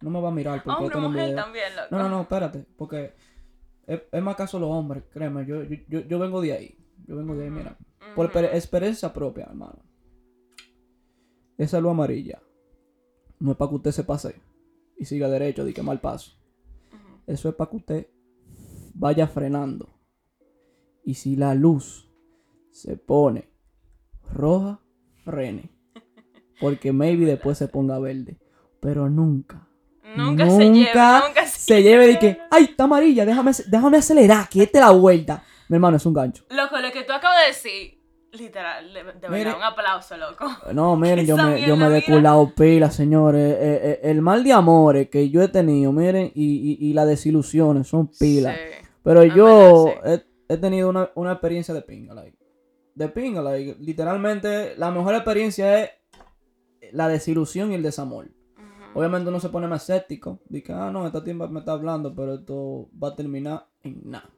No 0.00 0.10
me 0.10 0.20
va 0.20 0.28
a 0.28 0.32
mirar 0.32 0.62
porque 0.64 0.82
Hombre, 0.82 1.00
no 1.00 1.08
mujer 1.10 1.26
video. 1.26 1.44
también, 1.44 1.76
loco. 1.76 1.88
No, 1.90 1.98
no, 1.98 2.08
no, 2.08 2.20
espérate. 2.22 2.66
Porque 2.76 3.14
es, 3.86 4.02
es 4.10 4.22
más 4.22 4.34
caso 4.36 4.58
los 4.58 4.70
hombres, 4.70 5.04
créeme. 5.10 5.44
Yo, 5.46 5.62
yo, 5.62 5.76
yo, 5.88 6.00
yo 6.00 6.18
vengo 6.18 6.40
de 6.40 6.52
ahí. 6.54 6.78
Yo 7.06 7.16
vengo 7.16 7.34
de 7.36 7.44
ahí, 7.44 7.50
mira. 7.50 7.76
Por 8.14 8.34
experiencia 8.34 9.12
propia, 9.12 9.44
hermano. 9.44 9.78
Esa 11.58 11.80
luz 11.80 11.90
amarilla 11.90 12.42
no 13.38 13.52
es 13.52 13.56
para 13.58 13.68
que 13.68 13.74
usted 13.76 13.90
se 13.92 14.04
pase 14.04 14.40
y 14.98 15.04
siga 15.04 15.28
derecho 15.28 15.64
de 15.64 15.74
que 15.74 15.82
mal 15.82 16.00
paso. 16.00 16.32
Eso 17.26 17.48
es 17.50 17.54
para 17.54 17.70
que 17.70 17.76
usted 17.76 18.06
vaya 18.98 19.26
frenando. 19.26 19.88
Y 21.04 21.14
si 21.14 21.36
la 21.36 21.54
luz 21.54 22.10
se 22.72 22.96
pone 22.96 23.48
roja, 24.32 24.80
frene. 25.24 25.70
Porque 26.60 26.92
maybe 26.92 27.26
después 27.26 27.58
se 27.58 27.68
ponga 27.68 27.98
verde. 27.98 28.38
Pero 28.80 29.08
nunca, 29.08 29.68
Nunca, 30.16 30.48
se 30.48 30.70
lleva, 30.70 31.24
nunca 31.26 31.46
se, 31.46 31.58
se 31.60 31.82
lleve 31.82 32.06
de 32.06 32.18
que, 32.18 32.38
ay, 32.50 32.64
está 32.64 32.84
amarilla, 32.84 33.26
déjame, 33.26 33.50
déjame 33.66 33.98
acelerar, 33.98 34.48
que 34.48 34.62
esta 34.62 34.78
es 34.78 34.84
la 34.84 34.92
vuelta. 34.92 35.42
Mi 35.68 35.76
hermano, 35.76 35.96
es 35.98 36.06
un 36.06 36.14
gancho. 36.14 36.44
Loco, 36.50 36.78
lo 36.78 36.90
que 36.90 37.02
tú 37.02 37.12
acabas 37.12 37.40
de 37.40 37.46
decir, 37.48 37.96
Literal, 38.32 38.92
de, 38.92 39.28
verdad, 39.28 39.56
un 39.56 39.62
aplauso, 39.62 40.16
loco. 40.16 40.46
No, 40.72 40.94
miren, 40.96 41.24
yo 41.24 41.36
me, 41.36 41.66
yo 41.66 41.76
me 41.76 41.86
he 41.86 41.90
deculado 41.90 42.52
pila, 42.54 42.90
señores. 42.90 43.56
Eh, 43.58 43.80
eh, 43.82 44.00
el 44.02 44.20
mal 44.20 44.44
de 44.44 44.52
amores 44.52 45.08
que 45.08 45.30
yo 45.30 45.42
he 45.42 45.48
tenido, 45.48 45.90
miren, 45.92 46.32
y, 46.34 46.78
y, 46.80 46.88
y 46.90 46.92
las 46.92 47.06
desilusiones 47.06 47.88
son 47.88 48.08
pilas. 48.08 48.54
Sí. 48.56 48.85
Pero 49.06 49.22
En 49.22 49.34
yo 49.36 49.86
he, 50.04 50.26
he 50.48 50.56
tenido 50.56 50.88
una, 50.88 51.12
una 51.14 51.30
experiencia 51.30 51.72
de 51.72 51.80
pinga, 51.82 52.12
like. 52.12 52.36
De 52.96 53.08
pinga, 53.08 53.40
like. 53.40 53.76
Literalmente, 53.78 54.74
la 54.76 54.90
mejor 54.90 55.14
experiencia 55.14 55.80
es 55.80 55.90
la 56.90 57.06
desilusión 57.06 57.70
y 57.70 57.76
el 57.76 57.84
desamor. 57.84 58.28
Obviamente 58.94 59.28
uno 59.28 59.38
se 59.38 59.48
pone 59.50 59.68
más 59.68 59.88
escéptico. 59.88 60.40
Dice, 60.48 60.72
ah, 60.72 60.90
no, 60.90 61.06
esta 61.06 61.22
tiempo 61.22 61.46
me 61.46 61.60
está 61.60 61.70
hablando, 61.70 62.16
pero 62.16 62.34
esto 62.34 62.88
va 63.00 63.10
a 63.10 63.14
terminar 63.14 63.68
en 63.84 64.00
nada. 64.10 64.28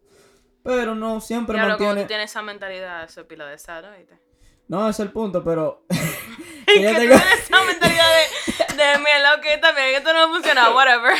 Pero 0.62 0.94
no, 0.94 1.22
siempre 1.22 1.56
como 1.56 1.68
mantiene... 1.68 2.02
tú 2.02 2.08
tienes 2.08 2.30
esa 2.30 2.42
mentalidad, 2.42 3.04
eso 3.04 3.22
es 3.22 3.26
pila 3.26 3.46
de 3.46 3.56
sal, 3.56 3.86
¿oíste? 3.86 4.20
No, 4.66 4.82
ese 4.82 5.02
es 5.02 5.06
el 5.06 5.12
punto, 5.12 5.42
pero... 5.42 5.86
que 6.66 6.82
yo 6.82 6.94
tengo- 6.94 7.14
esa 7.14 7.64
mentalidad 7.64 8.06
de, 8.68 8.76
de 8.76 8.98
mira, 8.98 9.34
ok, 9.36 9.62
también, 9.62 9.94
esto 9.94 10.12
no 10.12 10.28
funciona, 10.28 10.74
whatever. 10.74 11.14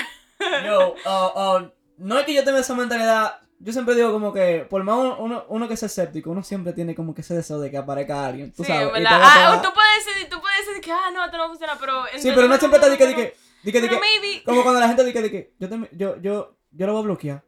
Yo, 0.67 0.95
oh, 1.07 1.33
oh, 1.35 1.78
no 1.99 2.19
es 2.19 2.25
que 2.25 2.35
yo 2.35 2.43
tenga 2.45 2.61
esa 2.61 2.75
mentalidad. 2.75 3.41
Yo 3.61 3.73
siempre 3.73 3.95
digo 3.97 4.13
como 4.13 4.33
que, 4.33 4.67
por 4.71 4.85
más 4.85 4.97
uno, 4.97 5.17
uno, 5.19 5.45
uno 5.49 5.67
que 5.69 5.77
sea 5.77 5.87
escéptico, 5.87 6.31
uno 6.31 6.43
siempre 6.45 6.73
tiene 6.73 6.95
como 6.95 7.13
que 7.15 7.23
ese 7.23 7.35
deseo 7.35 7.59
de 7.59 7.71
que 7.71 7.77
aparezca 7.77 8.25
alguien. 8.27 8.53
Tú 8.53 8.63
Sí, 8.63 8.71
sabes. 8.73 8.93
verdad. 8.93 9.21
Ah, 9.21 9.61
tú 9.63 9.71
puedes 9.75 10.05
decir, 10.07 10.29
tú 10.31 10.41
puedes 10.41 10.65
decir 10.67 10.81
que, 10.81 10.93
ah, 10.93 11.11
no, 11.13 11.25
esto 11.25 11.37
no 11.37 11.49
funciona, 11.49 11.77
pero... 11.81 12.05
Sí, 12.19 12.31
pero 12.35 12.47
no 12.47 12.57
siempre 12.57 12.79
está 12.79 12.89
de 12.89 12.97
que, 12.97 13.07
de 13.09 13.15
que, 13.17 13.37
de 13.65 13.73
que, 13.73 13.81
de 13.81 13.89
Pero 13.89 14.01
que- 14.01 14.07
maybe... 14.21 14.45
como 14.45 14.63
cuando 14.63 14.79
la 14.81 14.87
gente 14.87 15.03
dice 15.05 15.23
de 15.23 15.31
que, 15.33 15.55
yo, 15.59 15.69
te- 15.69 15.89
yo, 15.97 16.17
yo, 16.21 16.57
yo 16.71 16.87
lo 16.87 16.93
voy 16.93 17.03
a 17.03 17.05
bloquear. 17.07 17.45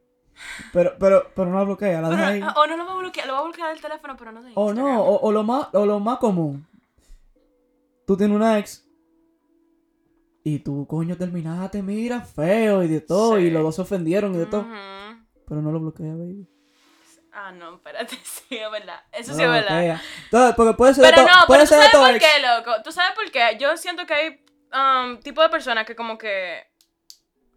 Pero, 0.73 0.95
pero, 0.99 1.31
pero 1.33 1.49
no 1.49 1.57
la 1.59 1.63
bloquea, 1.63 2.01
la 2.01 2.09
deja 2.09 2.27
ahí. 2.27 2.39
Pero, 2.41 2.53
o 2.59 2.67
no 2.67 2.75
lo 2.77 2.85
va 2.85 2.91
a 2.91 2.95
bloquear, 2.97 3.27
lo 3.27 3.33
va 3.33 3.39
a 3.39 3.43
bloquear 3.43 3.69
del 3.69 3.81
teléfono, 3.81 4.15
pero 4.17 4.31
no 4.33 4.41
de 4.43 4.51
O 4.55 4.69
Instagram. 4.69 4.95
no, 4.95 5.01
o, 5.03 5.27
o 5.27 5.31
lo 5.31 5.43
más, 5.43 5.67
o 5.73 5.85
lo 5.85 5.99
más 6.01 6.17
común. 6.17 6.67
Tú 8.05 8.17
tienes 8.17 8.35
una 8.35 8.57
ex. 8.59 8.85
Y 10.43 10.59
tú, 10.59 10.87
coño, 10.87 11.15
terminaste, 11.17 11.83
mira, 11.83 12.21
feo 12.21 12.83
y 12.83 12.87
de 12.87 13.01
todo. 13.01 13.37
Sí. 13.37 13.43
Y 13.43 13.49
los 13.51 13.61
dos 13.63 13.75
se 13.75 13.81
ofendieron 13.83 14.33
y 14.33 14.37
de 14.37 14.45
todo. 14.47 14.65
Pero 15.47 15.61
no 15.61 15.71
lo 15.71 15.79
bloquea, 15.79 16.13
baby. 16.13 16.47
Ah, 17.33 17.51
no, 17.51 17.75
espérate, 17.75 18.17
sí, 18.23 18.57
es 18.57 18.71
verdad. 18.71 18.99
Eso 19.11 19.31
No 19.31 19.37
sí 19.37 19.43
es 19.43 19.49
verdad. 19.49 19.69
bloquea. 19.77 20.01
Entonces, 20.25 20.55
porque 20.55 20.73
puede 20.77 20.93
ser 20.93 21.05
de 21.05 21.09
Pero 21.11 21.23
todo. 21.27 21.35
no, 21.39 21.47
puede 21.47 21.59
pero 21.59 21.63
tú 21.63 21.67
ser 21.69 21.77
de 21.77 21.83
sabes 21.85 21.91
todo 21.91 22.11
por 22.11 22.19
qué, 22.19 22.41
loco. 22.41 22.83
Tú 22.83 22.91
sabes 22.91 23.11
por 23.15 23.31
qué. 23.31 23.57
Yo 23.59 23.77
siento 23.77 24.05
que 24.05 24.13
hay 24.13 24.43
um, 24.73 25.19
tipo 25.19 25.41
de 25.41 25.49
personas 25.49 25.85
que 25.85 25.95
como 25.95 26.17
que... 26.17 26.69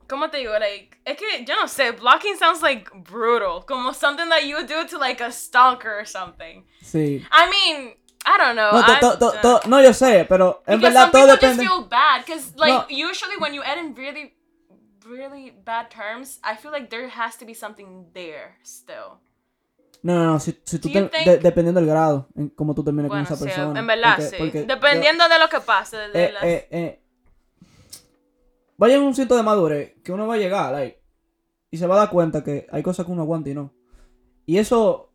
¿Cómo 0.06 0.28
te 0.28 0.36
digo? 0.36 0.52
Like, 0.58 1.00
es 1.06 1.16
que, 1.16 1.44
yo 1.46 1.56
no 1.56 1.66
sé, 1.66 1.92
blocking 1.92 2.36
sounds 2.36 2.60
like 2.60 2.90
brutal. 2.94 3.64
Como 3.66 3.94
something 3.94 4.28
that 4.28 4.42
you 4.42 4.58
do 4.66 4.86
to 4.86 4.98
like 4.98 5.24
a 5.24 5.32
stalker 5.32 5.98
or 5.98 6.06
something. 6.06 6.62
Sí. 6.82 7.24
I 7.32 7.48
mean, 7.50 7.94
I 8.26 8.38
don't 8.38 8.54
know. 8.56 8.72
No, 8.72 9.00
to- 9.00 9.18
to- 9.18 9.40
to- 9.42 9.68
no, 9.68 9.82
yo 9.82 9.92
sé, 9.92 10.24
pero 10.28 10.62
en 10.66 10.78
Because 10.78 10.94
verdad 10.94 11.00
some 11.02 11.12
todo 11.12 11.22
people 11.36 11.48
just 11.48 11.58
depende. 11.58 11.62
feel 11.68 11.88
bad. 11.88 12.24
Because, 12.24 12.52
like, 12.56 12.72
No. 12.72 12.86
usually 13.10 13.36
when 13.38 13.52
you 13.52 13.62
end 13.62 13.78
in 13.80 13.94
really, 13.96 14.34
really 15.04 15.50
bad 15.50 15.88
terms, 15.90 16.40
I 16.42 16.56
feel 16.56 16.72
like 16.72 16.88
there 16.88 17.08
has 17.08 17.36
to 17.38 17.44
be 17.44 17.54
something 17.54 18.10
there 18.14 18.56
still. 18.62 19.20
No, 20.02 20.14
no, 20.14 20.24
no, 20.32 20.40
si, 20.40 20.52
si 20.64 20.78
tú 20.78 20.90
te- 20.90 21.08
think- 21.08 21.24
de- 21.24 21.38
dependiendo 21.38 21.80
del 21.80 21.88
grado, 21.88 22.28
en 22.36 22.48
cómo 22.50 22.74
tú 22.74 22.82
termines 22.84 23.08
Bueno, 23.08 23.24
con 23.26 23.34
esa 23.34 23.42
sí, 23.42 23.44
persona. 23.50 23.78
en 23.80 23.86
verdad, 23.86 24.16
Porque- 24.16 24.30
sí. 24.30 24.36
porque 24.38 24.60
yo- 24.60 24.66
Dependiendo 24.66 25.28
de 25.28 25.38
lo 25.38 25.48
que 25.48 25.60
pase. 25.60 25.96
de 25.96 26.24
eh, 26.24 26.32
las- 26.32 26.44
eh, 26.44 26.68
eh, 26.70 27.00
vaya 28.76 28.96
en 28.96 29.02
un 29.02 29.14
sitio 29.14 29.36
de 29.36 29.42
madurez 29.42 29.94
que 30.02 30.12
uno 30.12 30.26
va 30.26 30.34
a 30.34 30.38
llegar, 30.38 30.72
like, 30.72 31.00
y 31.70 31.76
se 31.78 31.86
va 31.86 31.94
a 31.96 31.98
dar 31.98 32.10
cuenta 32.10 32.42
que 32.44 32.66
hay 32.70 32.82
cosas 32.82 33.06
que 33.06 33.12
uno 33.12 33.22
aguanta 33.22 33.50
y 33.50 33.54
no. 33.54 33.72
Y 34.46 34.58
eso, 34.58 35.10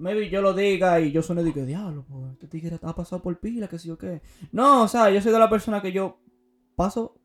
maybe 0.00 0.28
yo 0.30 0.42
lo 0.42 0.54
diga 0.54 1.00
y 1.00 1.12
yo 1.12 1.22
suene 1.22 1.44
de 1.44 1.52
que, 1.52 1.64
diablo, 1.64 2.04
pues, 2.08 2.32
este 2.32 2.48
tigre 2.48 2.78
ha 2.82 2.94
pasado 2.94 3.22
por 3.22 3.38
pila, 3.38 3.68
que 3.68 3.78
sé 3.78 3.88
yo 3.88 3.98
qué. 3.98 4.22
No, 4.50 4.84
o 4.84 4.88
sea, 4.88 5.10
yo 5.10 5.20
soy 5.20 5.32
de 5.32 5.38
la 5.38 5.50
persona 5.50 5.82
que 5.82 5.92
yo 5.92 6.18
paso 6.74 7.16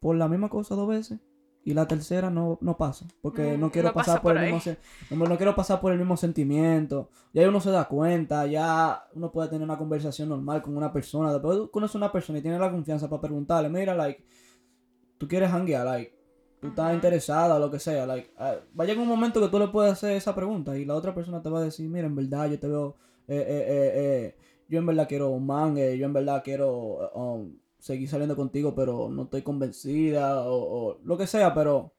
por 0.00 0.16
la 0.16 0.28
misma 0.28 0.48
cosa 0.48 0.74
dos 0.74 0.88
veces 0.88 1.20
y 1.64 1.74
la 1.74 1.86
tercera 1.86 2.30
no, 2.30 2.58
no 2.62 2.76
paso. 2.78 3.06
Porque 3.20 3.56
Mm, 3.56 3.60
no 3.60 3.70
quiero 3.70 3.88
no 3.88 3.94
pasar 3.94 4.22
por, 4.22 4.32
por 4.34 4.42
el 4.42 4.52
mismo 4.54 4.74
no, 5.10 5.26
no 5.26 5.36
quiero 5.36 5.54
pasar 5.54 5.80
por 5.80 5.92
el 5.92 5.98
mismo 5.98 6.16
sentimiento. 6.16 7.10
Ya 7.34 7.46
uno 7.48 7.60
se 7.60 7.70
da 7.70 7.86
cuenta, 7.86 8.46
ya 8.46 9.04
uno 9.14 9.30
puede 9.30 9.48
tener 9.48 9.64
una 9.64 9.76
conversación 9.76 10.30
normal 10.30 10.62
con 10.62 10.76
una 10.76 10.92
persona. 10.92 11.30
Después 11.32 11.58
tú 11.58 11.70
conoces 11.70 11.96
a 11.96 11.98
una 11.98 12.12
persona 12.12 12.38
y 12.38 12.42
tienes 12.42 12.60
la 12.60 12.70
confianza 12.70 13.08
para 13.10 13.20
preguntarle, 13.20 13.68
mira, 13.68 13.94
like, 13.94 14.24
tú 15.18 15.28
quieres 15.28 15.50
hanguear, 15.50 15.84
like, 15.84 16.17
tú 16.60 16.68
estás 16.68 16.94
interesada 16.94 17.56
o 17.56 17.58
lo 17.58 17.70
que 17.70 17.78
sea, 17.78 18.06
like, 18.06 18.32
ah, 18.36 18.56
va 18.78 18.84
a 18.84 18.86
llegar 18.86 19.02
un 19.02 19.08
momento 19.08 19.40
que 19.40 19.48
tú 19.48 19.58
le 19.58 19.68
puedes 19.68 19.92
hacer 19.92 20.12
esa 20.12 20.34
pregunta 20.34 20.76
y 20.76 20.84
la 20.84 20.94
otra 20.94 21.14
persona 21.14 21.42
te 21.42 21.48
va 21.48 21.60
a 21.60 21.64
decir, 21.64 21.88
mira, 21.88 22.06
en 22.06 22.16
verdad 22.16 22.50
yo 22.50 22.58
te 22.58 22.68
veo, 22.68 22.96
eh, 23.28 23.36
eh, 23.36 23.64
eh, 23.68 23.92
eh, 23.94 24.36
yo 24.68 24.78
en 24.78 24.86
verdad 24.86 25.08
quiero 25.08 25.30
un 25.30 25.46
mangue, 25.46 25.96
yo 25.96 26.06
en 26.06 26.12
verdad 26.12 26.42
quiero 26.44 27.10
um, 27.14 27.56
seguir 27.78 28.08
saliendo 28.08 28.36
contigo, 28.36 28.74
pero 28.74 29.08
no 29.08 29.24
estoy 29.24 29.42
convencida 29.42 30.42
o, 30.42 30.56
o 30.56 30.98
lo 31.04 31.16
que 31.16 31.26
sea, 31.26 31.54
pero 31.54 31.92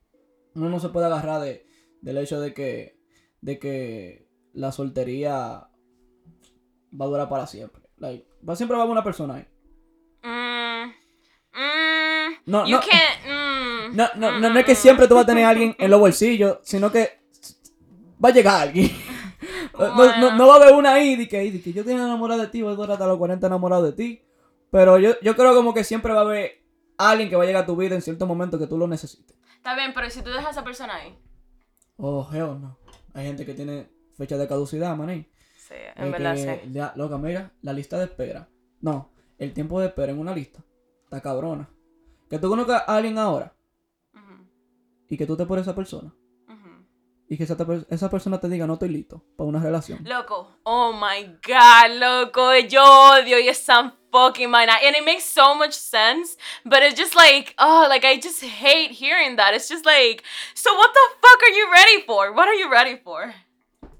uno 0.55 0.69
no 0.69 0.79
se 0.79 0.89
puede 0.89 1.05
agarrar 1.05 1.41
de, 1.41 1.65
del 2.01 2.17
hecho 2.17 2.39
de 2.39 2.53
que, 2.53 2.99
de 3.41 3.59
que 3.59 4.27
la 4.53 4.71
soltería 4.71 5.69
va 6.99 7.05
a 7.05 7.07
durar 7.07 7.29
para 7.29 7.47
siempre. 7.47 7.83
Like, 7.97 8.27
va, 8.47 8.55
siempre 8.55 8.75
va 8.75 8.81
a 8.81 8.83
haber 8.83 8.93
una 8.93 9.03
persona 9.03 9.35
ahí. 9.35 9.47
Mm, 10.23 10.68
mm, 11.59 12.33
No, 12.45 12.65
you 12.65 12.75
no. 12.77 12.81
can't. 12.81 13.25
mm, 13.25 13.95
No, 13.95 14.07
no, 14.15 14.31
mm, 14.31 14.41
no, 14.41 14.49
no 14.49 14.59
es 14.59 14.65
que 14.65 14.73
mm. 14.73 14.75
siempre 14.75 15.07
tú 15.07 15.15
vas 15.15 15.23
a 15.23 15.27
tener 15.27 15.45
a 15.45 15.49
alguien 15.49 15.75
en 15.77 15.91
los 15.91 15.99
bolsillos, 15.99 16.59
sino 16.63 16.91
que 16.91 17.19
va 18.23 18.29
a 18.29 18.33
llegar 18.33 18.61
alguien. 18.67 18.89
No, 19.79 20.17
no, 20.17 20.35
no 20.35 20.47
va 20.47 20.55
a 20.55 20.57
haber 20.61 20.73
una 20.73 20.93
ahí 20.95 21.15
de 21.15 21.25
que, 21.29 21.37
"Ay, 21.37 21.51
de 21.51 21.61
que 21.61 21.71
yo 21.71 21.81
estoy 21.81 21.95
enamorado 21.95 22.41
de 22.41 22.47
ti, 22.47 22.61
voy 22.61 22.73
a 22.73 22.75
durar 22.75 22.91
hasta 22.91 23.07
los 23.07 23.17
40 23.17 23.47
enamorado 23.47 23.83
de 23.83 23.93
ti. 23.93 24.21
Pero 24.71 24.97
yo, 24.99 25.13
yo 25.21 25.35
creo 25.37 25.55
como 25.55 25.73
que 25.73 25.85
siempre 25.85 26.11
va 26.11 26.19
a 26.19 26.23
haber 26.23 26.61
alguien 26.97 27.29
que 27.29 27.37
va 27.37 27.43
a 27.43 27.45
llegar 27.45 27.63
a 27.63 27.65
tu 27.65 27.77
vida 27.77 27.95
en 27.95 28.01
cierto 28.01 28.25
momento 28.27 28.59
que 28.59 28.67
tú 28.67 28.77
lo 28.77 28.87
necesites. 28.87 29.37
Está 29.55 29.75
bien, 29.75 29.93
pero 29.93 30.09
si 30.09 30.21
tú 30.21 30.29
dejas 30.31 30.47
a 30.47 30.49
esa 30.51 30.63
persona 30.65 30.95
ahí. 30.95 31.17
Oh, 31.95 32.27
hell 32.33 32.59
no. 32.59 32.77
Hay 33.13 33.25
gente 33.27 33.45
que 33.45 33.53
tiene 33.53 33.87
fecha 34.17 34.37
de 34.37 34.47
caducidad, 34.49 34.95
maní. 34.97 35.25
Sí, 35.57 35.75
en 35.95 36.11
verdad 36.11 36.35
sí. 36.35 36.69
ya, 36.73 36.91
loca, 36.97 37.17
mira, 37.17 37.53
la 37.61 37.71
lista 37.71 37.97
de 37.97 38.03
espera. 38.05 38.49
No, 38.81 39.11
el 39.37 39.53
tiempo 39.53 39.79
de 39.79 39.87
espera 39.87 40.11
en 40.11 40.19
una 40.19 40.33
lista. 40.35 40.59
Está 41.09 41.21
cabrona. 41.21 41.67
Que 42.29 42.37
tú 42.37 42.49
conozcas 42.49 42.83
a 42.85 42.95
alguien 42.97 43.17
ahora 43.17 43.55
y 45.09 45.17
que 45.17 45.25
tú 45.25 45.35
te 45.35 45.47
por 45.47 45.57
esa 45.57 45.73
persona. 45.73 46.13
Y 47.27 47.37
que 47.37 47.43
esa, 47.43 47.57
esa 47.89 48.09
persona 48.09 48.39
te 48.39 48.47
diga, 48.47 48.65
no 48.65 48.73
estoy 48.73 48.89
listo 48.89 49.23
para 49.35 49.47
una 49.47 49.59
relación. 49.59 49.99
Loco, 50.03 50.59
oh 50.63 50.93
my 50.93 51.37
god, 51.47 51.97
loco, 51.99 52.55
yo 52.55 52.83
odio 52.83 53.37
esa 53.37 53.95
fucking 54.11 54.49
mind. 54.49 54.69
And 54.69 54.95
it 54.95 55.03
makes 55.03 55.25
so 55.25 55.55
much 55.55 55.73
sense, 55.73 56.37
but 56.63 56.81
it's 56.81 56.99
just 56.99 57.15
like, 57.15 57.53
oh, 57.57 57.87
like 57.89 58.05
I 58.05 58.19
just 58.19 58.43
hate 58.43 58.91
hearing 58.91 59.35
that. 59.37 59.53
It's 59.53 59.67
just 59.67 59.85
like, 59.85 60.23
so 60.53 60.73
what 60.75 60.91
the 60.93 60.99
fuck 61.21 61.41
are 61.41 61.53
you 61.55 61.71
ready 61.71 62.01
for? 62.05 62.33
What 62.33 62.47
are 62.47 62.55
you 62.55 62.71
ready 62.71 62.97
for? 62.97 63.33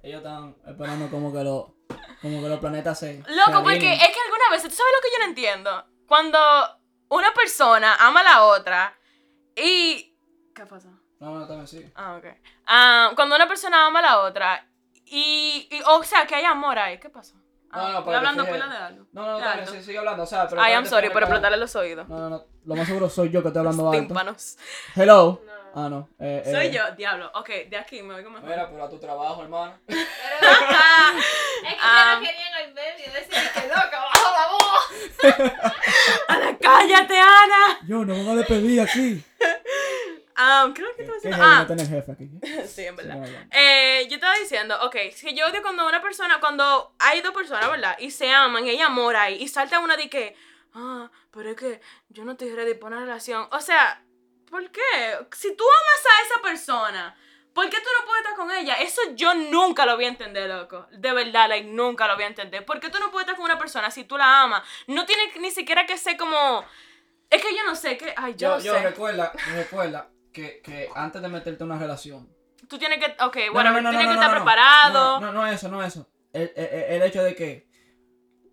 Ellos 0.03 0.21
están 0.23 0.55
esperando 0.67 1.09
como 1.09 1.31
que, 1.31 1.43
lo, 1.43 1.75
como 2.21 2.41
que 2.41 2.49
los 2.49 2.59
planetas 2.59 2.99
se. 2.99 3.23
se 3.23 3.31
Loco, 3.31 3.63
porque 3.63 3.93
es 3.93 4.07
que 4.07 4.19
alguna 4.25 4.49
vez, 4.51 4.63
¿tú 4.63 4.69
sabes 4.69 4.93
lo 4.95 5.01
que 5.01 5.11
yo 5.11 5.19
no 5.19 5.25
entiendo? 5.25 5.85
Cuando 6.07 6.39
persona 7.49 7.95
ama 7.99 8.19
a 8.21 8.23
la 8.23 8.43
otra 8.45 8.95
y... 9.55 10.15
¿Qué 10.53 10.65
pasó? 10.65 10.89
No, 11.19 11.37
no, 11.39 11.47
también 11.47 11.67
sí. 11.67 11.85
Ah, 11.95 12.15
ok. 12.17 12.25
Ah, 12.67 13.11
cuando 13.15 13.35
una 13.35 13.47
persona 13.47 13.85
ama 13.87 13.99
a 13.99 14.01
la 14.03 14.19
otra 14.19 14.65
y, 15.05 15.67
y- 15.71 15.81
o 15.87 16.03
sea, 16.03 16.25
que 16.27 16.35
hay 16.35 16.45
amor 16.45 16.77
ahí, 16.77 16.99
¿qué 16.99 17.09
pasó? 17.09 17.35
Ah, 17.71 18.01
No, 18.03 18.11
no, 18.11 18.17
hablando 18.17 18.45
pila 18.45 18.67
de 18.67 18.77
algo. 18.77 19.05
No, 19.11 19.25
no, 19.25 19.37
de 19.37 19.43
también 19.43 19.67
sí, 19.67 19.83
sigue 19.83 19.97
hablando. 19.99 20.23
O 20.23 20.25
sea, 20.25 20.47
pero. 20.47 20.61
Ay, 20.61 20.73
I'm 20.73 20.85
sorry 20.87 21.09
por 21.11 21.21
explotarle 21.21 21.57
los 21.57 21.75
oídos. 21.75 22.07
No, 22.07 22.17
no, 22.17 22.29
no. 22.29 22.45
Lo 22.65 22.75
más 22.75 22.87
seguro 22.87 23.09
soy 23.09 23.29
yo 23.29 23.41
que 23.43 23.49
estoy 23.49 23.59
hablando 23.59 23.83
Los 23.83 23.93
alto. 23.93 24.07
tímpanos. 24.07 24.57
Hello. 24.95 25.41
Ah, 25.75 25.87
no. 25.89 26.09
Eh, 26.19 26.43
Soy 26.45 26.67
eh, 26.67 26.71
yo, 26.71 26.95
diablo. 26.95 27.31
Ok, 27.35 27.49
de 27.69 27.77
aquí 27.77 28.01
me 28.01 28.13
oigo 28.15 28.29
mejor. 28.29 28.49
Mira, 28.49 28.69
pero 28.69 28.83
a 28.83 28.89
tu 28.89 28.97
trabajo, 28.99 29.43
hermano. 29.43 29.73
Es 29.87 29.95
que 31.73 31.77
Ah. 31.81 32.13
yo 32.13 32.19
no 32.19 32.25
quería 32.25 32.47
en 32.47 32.67
el 32.67 32.73
medio 32.73 33.13
decir 33.13 33.51
que 33.53 33.67
loca, 33.67 33.99
baja 33.99 34.31
la 34.31 34.47
voz. 34.51 35.53
Ana, 36.27 36.57
cállate, 36.59 37.19
Ana. 37.19 37.79
Yo, 37.87 38.05
nos 38.05 38.17
van 38.25 38.29
a 38.29 38.35
despedir 38.35 38.81
aquí. 38.81 39.23
Ah, 40.41 40.69
creo 40.73 40.87
que 40.95 41.03
¿Qué 41.03 41.09
tú 41.09 41.11
qué 41.21 41.29
vas 41.31 41.37
jefe 41.37 41.43
a 41.43 41.55
no 41.55 41.61
Ah, 41.61 41.67
tener 41.67 41.87
jefe 41.89 42.11
aquí? 42.13 42.29
sí, 42.65 42.85
en 42.85 42.95
verdad. 42.95 43.15
Sí, 43.15 43.19
no, 43.33 43.39
no. 43.39 43.47
Eh, 43.51 44.07
yo 44.09 44.15
estaba 44.15 44.35
diciendo, 44.35 44.77
ok, 44.83 44.95
es 44.95 45.21
que 45.21 45.33
yo 45.33 45.45
odio 45.47 45.61
cuando 45.61 45.85
una 45.85 46.01
persona, 46.01 46.39
cuando 46.39 46.93
hay 46.97 47.19
dos 47.19 47.33
personas, 47.33 47.69
¿verdad? 47.69 47.97
Y 47.99 48.09
se 48.11 48.31
aman, 48.31 48.65
y 48.65 48.69
hay 48.69 48.79
amor 48.79 49.17
ahí, 49.17 49.35
y 49.35 49.49
salta 49.49 49.79
una 49.81 49.97
de 49.97 50.09
que, 50.09 50.37
ah, 50.75 51.11
pero 51.31 51.49
es 51.49 51.57
que 51.57 51.81
yo 52.07 52.23
no 52.23 52.31
estoy 52.31 52.53
ready 52.55 52.73
para 52.75 52.95
una 52.95 53.05
relación. 53.05 53.49
O 53.51 53.59
sea, 53.59 54.01
¿por 54.49 54.69
qué? 54.71 54.81
Si 55.35 55.55
tú 55.55 55.63
amas 55.63 56.05
a 56.05 56.25
esa 56.25 56.41
persona, 56.41 57.15
¿por 57.53 57.69
qué 57.69 57.77
tú 57.77 57.89
no 57.99 58.05
puedes 58.05 58.21
estar 58.23 58.35
con 58.37 58.51
ella? 58.51 58.75
Eso 58.75 59.01
yo 59.15 59.33
nunca 59.35 59.85
lo 59.85 59.95
voy 59.95 60.05
a 60.05 60.09
entender, 60.09 60.49
loco. 60.49 60.87
De 60.91 61.11
verdad, 61.13 61.49
like, 61.49 61.67
nunca 61.69 62.07
lo 62.07 62.15
voy 62.15 62.23
a 62.23 62.27
entender. 62.27 62.65
¿Por 62.65 62.79
qué 62.79 62.89
tú 62.89 62.99
no 62.99 63.11
puedes 63.11 63.25
estar 63.27 63.35
con 63.35 63.45
una 63.45 63.57
persona 63.59 63.89
si 63.91 64.03
tú 64.03 64.17
la 64.17 64.41
amas? 64.43 64.63
No 64.87 65.05
tiene 65.05 65.23
ni 65.39 65.51
siquiera 65.51 65.85
que 65.85 65.97
ser 65.97 66.17
como... 66.17 66.63
Es 67.29 67.41
que 67.41 67.55
yo 67.55 67.63
no 67.65 67.75
sé, 67.75 67.97
que... 67.97 68.13
Ay, 68.17 68.33
yo, 68.35 68.49
Yo, 68.49 68.57
no 68.57 68.63
yo 68.63 68.73
sé. 68.73 68.83
recuerda, 68.83 69.31
recuerda 69.53 70.09
que, 70.33 70.61
que 70.61 70.89
antes 70.95 71.21
de 71.21 71.27
meterte 71.27 71.63
en 71.63 71.69
una 71.71 71.79
relación. 71.79 72.27
Tú 72.67 72.77
tienes 72.79 72.97
que... 72.99 73.23
Ok, 73.23 73.37
No, 73.47 73.53
bueno, 73.53 73.71
no, 73.71 73.81
no, 73.81 73.89
tienes 73.91 74.07
que 74.07 74.13
no, 74.15 74.21
estar 74.21 74.35
preparado. 74.35 75.19
No, 75.19 75.31
no, 75.31 75.45
eso, 75.47 75.69
no 75.69 75.83
eso. 75.83 76.09
El, 76.33 76.51
el- 76.55 76.65
el 76.93 77.01
hecho 77.03 77.23
de 77.23 77.35
que 77.35 77.51
eh, 77.51 77.69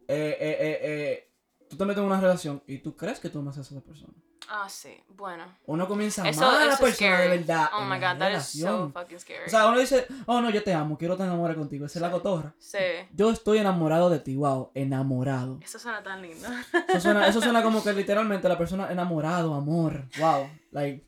eh, 0.09 0.57
eh, 0.61 0.79
eh, 0.83 1.33
tú 1.69 1.77
te 1.77 1.85
metes 1.85 1.99
en 2.01 2.05
una 2.07 2.21
relación 2.21 2.63
y 2.67 2.79
tú 2.79 2.97
crees 2.97 3.19
que 3.21 3.29
tú 3.29 3.39
amas 3.41 3.59
a 3.59 3.63
esa 3.63 3.81
persona. 3.81 4.13
Ah, 4.49 4.69
sí, 4.69 4.97
bueno. 5.09 5.45
Uno 5.67 5.89
comienza 5.89 6.23
a 6.23 6.29
Eso, 6.29 6.45
amar 6.45 6.63
a 6.63 6.67
la 6.67 6.77
persona 6.77 7.21
de 7.21 7.29
verdad. 7.29 7.69
Oh 7.75 7.83
en 7.83 7.89
my 7.89 7.97
god, 7.97 8.19
that 8.19 8.31
is 8.37 8.45
so 8.45 8.67
relación. 8.67 8.93
fucking 8.93 9.19
scary. 9.21 9.45
O 9.47 9.51
sea, 9.51 9.67
uno 9.69 9.79
dice, 9.79 10.07
oh 10.27 10.41
no, 10.41 10.51
yo 10.51 10.63
te 10.63 10.73
amo, 10.73 10.97
quiero 10.97 11.15
estar 11.15 11.27
enamorado 11.27 11.59
contigo. 11.59 11.87
Esa 11.87 11.99
es 11.99 12.03
la 12.03 12.09
Sí. 12.09 12.13
cotorra. 12.15 12.55
sí. 12.59 12.79
Yo 13.13 13.31
estoy 13.31 13.59
enamorado 13.59 14.09
de 14.11 14.21
ti, 14.21 14.37
wow, 14.37 14.71
enamorado. 14.75 15.59
Eso 15.63 15.79
suena 15.79 16.03
tan 16.03 16.23
lindo. 16.23 16.47
Eso 16.89 17.01
suena, 17.01 17.27
eso 17.27 17.41
suena 17.41 17.63
como 17.63 17.83
que 17.83 17.93
literalmente 17.93 18.49
la 18.49 18.57
persona 18.59 18.91
enamorado, 18.93 19.55
amor, 19.55 20.05
wow. 20.19 20.49
Like, 20.71 21.05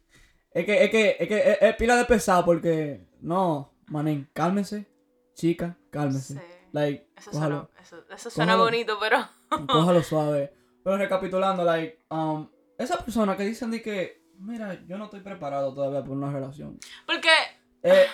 es 0.52 0.64
que, 0.66 0.84
es 0.84 0.90
que, 0.90 1.16
es 1.20 1.28
que 1.28 1.38
es, 1.52 1.58
es 1.60 1.76
pila 1.76 1.94
de 1.96 2.04
pesado 2.06 2.44
porque, 2.44 3.06
no, 3.20 3.72
manín, 3.86 4.28
cálmese, 4.32 4.86
chica, 5.34 5.76
cálmese. 5.90 6.34
Sí. 6.34 6.40
Like, 6.72 7.08
Eso 7.16 7.30
cójalo, 7.30 7.68
suena, 7.70 7.80
eso, 7.82 8.14
eso 8.14 8.30
suena 8.30 8.52
Cójalo. 8.54 8.64
bonito, 8.70 8.98
pero. 9.00 9.26
cójalo 9.68 10.02
suave. 10.02 10.52
Pero 10.84 10.96
recapitulando, 10.96 11.64
like, 11.64 12.04
um, 12.10 12.48
esa 12.78 13.04
persona 13.04 13.36
que 13.36 13.44
dicen 13.44 13.70
de 13.72 13.82
que, 13.82 14.22
mira, 14.38 14.80
yo 14.86 14.96
no 14.96 15.06
estoy 15.06 15.20
preparado 15.20 15.74
todavía 15.74 16.02
por 16.02 16.16
una 16.16 16.32
relación. 16.32 16.78
Porque. 17.04 17.28
Eh, 17.82 18.06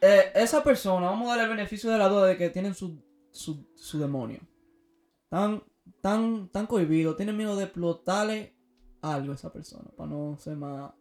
eh, 0.00 0.32
esa 0.34 0.62
persona, 0.62 1.06
vamos 1.06 1.28
a 1.28 1.30
darle 1.30 1.44
el 1.44 1.56
beneficio 1.56 1.90
de 1.90 1.98
la 1.98 2.08
duda 2.08 2.26
de 2.26 2.36
que 2.36 2.50
tienen 2.50 2.74
su, 2.74 3.00
su, 3.30 3.64
su 3.76 3.98
demonio. 3.98 4.40
Tan, 5.28 5.62
tan, 6.00 6.48
tan 6.48 6.66
cohibido, 6.66 7.14
tienen 7.14 7.36
miedo 7.36 7.56
de 7.56 7.64
explotarle 7.64 8.54
algo 9.02 9.32
a 9.32 9.34
esa 9.36 9.52
persona, 9.52 9.88
para 9.96 10.10
no 10.10 10.36
ser 10.38 10.56
más, 10.56 10.92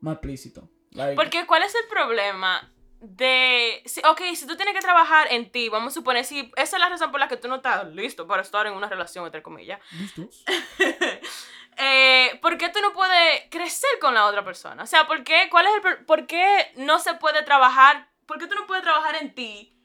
más 0.00 0.14
explícito. 0.14 0.68
Like, 0.92 1.16
Porque, 1.16 1.46
¿cuál 1.46 1.62
es 1.62 1.74
el 1.74 1.88
problema? 1.88 2.70
De. 3.00 3.82
Si, 3.86 4.00
ok, 4.00 4.20
si 4.34 4.46
tú 4.46 4.56
tienes 4.56 4.74
que 4.74 4.80
trabajar 4.80 5.28
en 5.32 5.50
ti, 5.50 5.70
vamos 5.70 5.92
a 5.92 5.94
suponer, 5.94 6.26
si 6.26 6.52
esa 6.56 6.76
es 6.76 6.80
la 6.80 6.90
razón 6.90 7.10
por 7.10 7.20
la 7.20 7.28
que 7.28 7.38
tú 7.38 7.48
no 7.48 7.56
estás 7.56 7.88
listo 7.94 8.26
para 8.26 8.42
estar 8.42 8.66
en 8.66 8.74
una 8.74 8.88
relación, 8.90 9.24
entre 9.24 9.42
comillas. 9.42 9.80
¿Listos? 9.98 10.44
eh, 11.80 12.38
¿Por 12.42 12.56
qué 12.58 12.68
tú 12.68 12.80
no 12.80 12.92
puedes 12.92 13.42
crecer 13.50 13.90
con 14.00 14.14
la 14.14 14.26
otra 14.26 14.44
persona? 14.44 14.82
O 14.82 14.86
sea, 14.86 15.06
¿por 15.06 15.24
qué, 15.24 15.48
cuál 15.50 15.66
es 15.66 15.72
el, 15.84 16.04
¿por 16.04 16.26
qué 16.26 16.72
no 16.76 16.98
se 16.98 17.14
puede 17.14 17.42
trabajar? 17.42 18.08
¿Por 18.26 18.38
qué 18.38 18.46
tú 18.46 18.54
no 18.54 18.66
puedes 18.66 18.82
trabajar 18.84 19.16
en 19.16 19.34
ti 19.34 19.76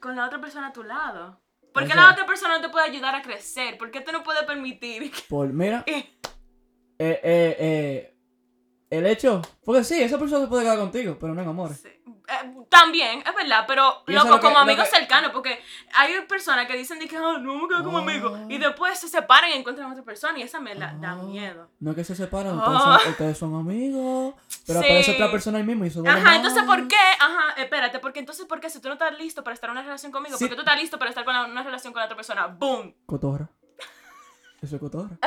con 0.00 0.14
la 0.16 0.26
otra 0.26 0.40
persona 0.40 0.68
a 0.68 0.72
tu 0.72 0.82
lado? 0.84 1.40
¿Por 1.74 1.86
qué 1.86 1.92
O 1.92 1.96
la 1.96 2.10
otra 2.10 2.26
persona 2.26 2.54
no 2.56 2.60
te 2.62 2.68
puede 2.70 2.86
ayudar 2.88 3.14
a 3.14 3.22
crecer? 3.22 3.76
¿Por 3.78 3.90
qué 3.90 4.00
tú 4.00 4.10
no 4.12 4.22
puedes 4.22 4.42
permitir 4.44 5.10
que... 5.12 5.22
Por, 5.28 5.48
mira, 5.52 5.84
Eh, 7.00 7.20
eh, 7.20 7.20
eh, 7.22 7.56
eh, 7.60 8.14
el 8.90 9.06
hecho, 9.06 9.40
porque 9.64 9.84
sí, 9.84 10.02
esa 10.02 10.18
persona 10.18 10.42
se 10.42 10.48
puede 10.48 10.64
quedar 10.64 10.78
contigo, 10.78 11.16
pero 11.20 11.32
no 11.32 11.42
en 11.42 11.48
amor. 11.48 11.72
Sí. 11.72 11.86
Eh, 11.88 12.54
también, 12.68 13.22
es 13.24 13.34
verdad, 13.36 13.64
pero 13.68 14.02
loco, 14.06 14.28
lo 14.28 14.34
que- 14.36 14.40
como 14.42 14.54
lo 14.54 14.60
amigos 14.62 14.88
que- 14.88 14.96
cercanos, 14.96 15.30
porque 15.30 15.57
hay 16.00 16.20
personas 16.28 16.66
que 16.66 16.76
dicen 16.76 16.98
de 16.98 17.08
que 17.08 17.16
"Ah, 17.16 17.38
no 17.40 17.64
a 17.64 17.68
quedar 17.68 17.82
como 17.82 17.98
Ah. 17.98 18.02
amigos 18.02 18.38
y 18.48 18.58
después 18.58 18.98
se 18.98 19.08
separan 19.08 19.50
y 19.50 19.54
encuentran 19.54 19.88
a 19.88 19.92
otra 19.92 20.04
persona 20.04 20.38
y 20.38 20.42
esa 20.42 20.60
me 20.60 20.74
la, 20.74 20.92
da 20.94 21.10
Ah. 21.12 21.16
miedo. 21.16 21.68
No 21.80 21.90
es 21.90 21.96
que 21.96 22.04
se 22.04 22.14
separan, 22.14 22.58
Ah. 22.60 22.98
ustedes, 23.08 23.36
son, 23.36 23.54
amigos, 23.54 24.34
pero 24.66 24.80
Sí. 24.80 24.86
aparece 24.86 25.12
otra 25.14 25.30
persona 25.30 25.58
ahí 25.58 25.64
mismo 25.64 25.84
y 25.84 25.88
eso 25.88 26.02
Ajá, 26.06 26.36
entonces. 26.36 26.62
¿por 26.64 26.86
qué? 26.88 26.96
Ajá, 27.20 27.60
espérate, 27.60 27.98
porque 27.98 28.20
entonces 28.20 28.46
¿por 28.46 28.60
qué 28.60 28.70
si 28.70 28.80
tú 28.80 28.88
no 28.88 28.94
estás 28.94 29.18
listo 29.18 29.42
para 29.42 29.54
estar 29.54 29.68
en 29.70 29.72
una 29.72 29.82
relación 29.82 30.12
conmigo? 30.12 30.36
Sí. 30.36 30.44
Porque 30.44 30.54
tú 30.56 30.62
estás 30.62 30.80
listo 30.80 30.98
para 30.98 31.10
estar 31.10 31.24
con 31.24 31.34
la- 31.34 31.44
una 31.46 31.62
relación 31.62 31.92
con 31.92 32.00
la 32.00 32.06
otra 32.06 32.16
persona. 32.16 32.46
¡Boom! 32.46 32.94
Cotorra. 33.06 33.48
Eso 34.60 34.74
es 34.76 34.80
cotorra. 34.80 35.18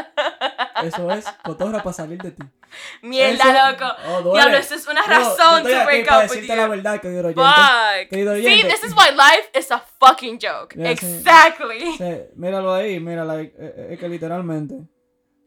Eso 0.84 1.10
es 1.12 1.26
cotorra 1.44 1.82
para 1.84 1.94
salir 1.94 2.22
de 2.22 2.32
ti. 2.32 2.44
Mierda, 3.02 3.44
Eso- 3.72 3.72
loco. 3.72 3.94
Oh. 4.30 4.34
Diablo, 4.34 4.58
esa 4.58 4.76
es 4.76 4.88
una 4.88 5.02
No, 5.02 5.08
yo 5.08 5.14
razón 5.14 5.58
estoy 5.58 5.74
to 5.74 5.80
aquí 5.90 6.04
para 6.04 6.22
decirte 6.24 6.56
la 6.56 6.68
verdad, 6.68 7.02
querido 7.02 7.22
oyente. 7.28 7.42
Fuck. 7.44 8.10
Querido 8.10 8.36
See, 8.36 8.46
oyente. 8.48 8.68
this 8.74 8.84
is 8.84 8.94
why 8.96 9.12
life 9.12 9.58
is 9.58 9.72
a 9.72 9.80
fucking 9.80 10.38
joke. 10.42 10.76
Exactly. 10.78 11.80
Sí, 11.98 12.14
míralo 12.36 12.74
ahí, 12.74 13.00
míralo 13.00 13.40
eh, 13.40 13.54
eh, 13.58 13.88
Es 13.92 14.00
que 14.00 14.10
literalmente. 14.10 14.76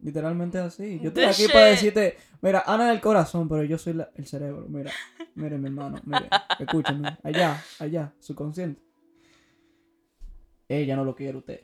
Literalmente 0.03 0.59
así. 0.59 1.01
Yo 1.01 1.09
estoy 1.09 1.25
aquí 1.25 1.47
para 1.49 1.65
decirte, 1.67 2.19
mira, 2.43 2.63
Ana 2.67 2.89
del 2.91 3.01
corazón, 3.01 3.49
pero 3.49 3.65
yo 3.65 3.77
soy 3.79 3.95
la- 3.95 4.11
el 4.15 4.27
cerebro. 4.27 4.67
Mira, 4.69 4.91
mire 5.35 5.57
mi 5.59 5.67
hermano, 5.69 5.99
mire, 6.05 6.29
escúchame. 6.59 7.19
Allá, 7.23 7.63
allá, 7.79 8.13
subconsciente. 8.21 8.83
Ella 10.69 10.97
no 10.97 11.05
lo 11.05 11.15
quiere 11.15 11.37
usted. 11.39 11.61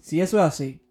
Si 0.00 0.20
eso 0.20 0.38
es 0.38 0.44
así. 0.44 0.82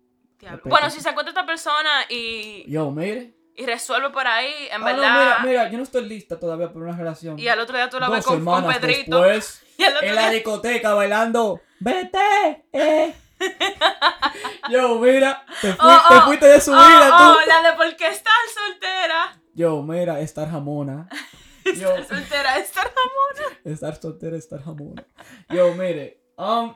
Bueno, 0.65 0.89
si 0.89 0.99
se 1.01 1.09
encuentra 1.09 1.31
esta 1.31 1.45
persona 1.45 1.89
y, 2.09 2.69
yo, 2.71 2.91
mire. 2.91 3.33
y 3.55 3.65
resuelve 3.65 4.09
por 4.11 4.27
ahí, 4.27 4.53
en 4.71 4.81
Ah, 4.81 4.85
verdad. 4.85 5.13
no, 5.13 5.19
mira, 5.19 5.39
mira, 5.43 5.71
yo 5.71 5.77
no 5.77 5.83
estoy 5.83 6.05
lista 6.07 6.39
todavía 6.39 6.71
por 6.71 6.83
una 6.83 6.95
relación. 6.95 7.39
Y 7.39 7.47
al 7.47 7.59
otro 7.59 7.75
día 7.75 7.89
tú 7.89 7.99
la 7.99 8.09
ves 8.09 8.23
con, 8.25 8.43
con 8.45 8.67
Pedrito. 8.67 9.21
después, 9.21 9.63
Y 9.77 9.83
al 9.83 9.95
otro 9.95 10.07
en 10.07 10.15
la 10.15 10.21
día. 10.21 10.29
discoteca 10.31 10.93
bailando, 10.93 11.61
vete, 11.79 12.65
eh. 12.71 13.13
Yo, 14.69 14.99
mira, 14.99 15.45
te, 15.61 15.73
fui- 15.73 15.77
Oh, 15.89 16.01
te 16.09 16.15
oh, 16.15 16.21
fuiste 16.23 16.45
de 16.47 16.61
su 16.61 16.71
Oh, 16.71 16.75
vida, 16.75 17.09
oh, 17.13 17.33
tú. 17.33 17.39
la 17.49 17.61
de 17.71 17.77
por 17.77 17.95
qué 17.95 18.07
estar 18.07 18.33
soltera. 18.53 19.39
Yo, 19.53 19.81
mira, 19.83 20.19
estar 20.19 20.49
jamona. 20.49 21.07
Yo, 21.65 21.95
Estar 21.95 22.05
soltera, 22.07 22.57
estar 22.57 22.85
jamona. 22.93 23.59
estar 23.65 23.95
soltera, 24.01 24.37
estar 24.37 24.63
jamona. 24.63 25.05
Yo, 25.49 25.73
mire, 25.73 26.21
um, 26.37 26.75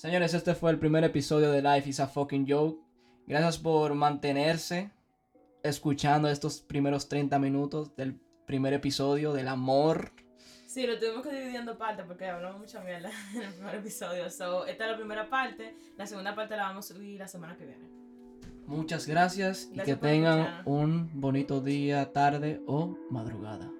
señores, 0.00 0.32
este 0.32 0.54
fue 0.54 0.70
el 0.70 0.78
primer 0.78 1.04
episodio 1.04 1.50
de 1.52 1.60
Life 1.60 1.90
is 1.90 2.00
a 2.00 2.06
Fucking 2.06 2.46
Joke. 2.48 2.80
Gracias 3.26 3.58
por 3.58 3.94
mantenerse 3.94 4.90
escuchando 5.62 6.28
estos 6.30 6.62
primeros 6.62 7.06
30 7.08 7.38
minutos 7.38 7.94
del 7.96 8.18
primer 8.46 8.72
episodio 8.72 9.34
del 9.34 9.46
amor. 9.46 10.12
Sí, 10.66 10.86
lo 10.86 10.98
tuvimos 10.98 11.26
que 11.26 11.34
dividir 11.34 11.56
en 11.56 11.66
dos 11.66 11.76
partes 11.76 12.06
porque 12.06 12.26
hablamos 12.26 12.60
mucha 12.60 12.80
mierda 12.80 13.10
en 13.34 13.42
el 13.42 13.52
primer 13.52 13.74
episodio. 13.74 14.30
So, 14.30 14.64
esta 14.64 14.84
es 14.86 14.90
la 14.92 14.96
primera 14.96 15.28
parte. 15.28 15.74
La 15.98 16.06
segunda 16.06 16.34
parte 16.34 16.56
la 16.56 16.62
vamos 16.62 16.90
a 16.90 16.94
subir 16.94 17.18
la 17.18 17.28
semana 17.28 17.56
que 17.56 17.66
viene. 17.66 17.84
Muchas 18.66 19.06
gracias 19.06 19.68
y 19.70 19.74
Gracias 19.74 19.84
que 19.84 20.00
por 20.00 20.08
tengan 20.08 20.38
escuchar. 20.38 20.62
un 20.64 21.20
bonito 21.20 21.60
día, 21.60 22.10
tarde 22.12 22.62
o 22.66 22.96
madrugada. 23.10 23.70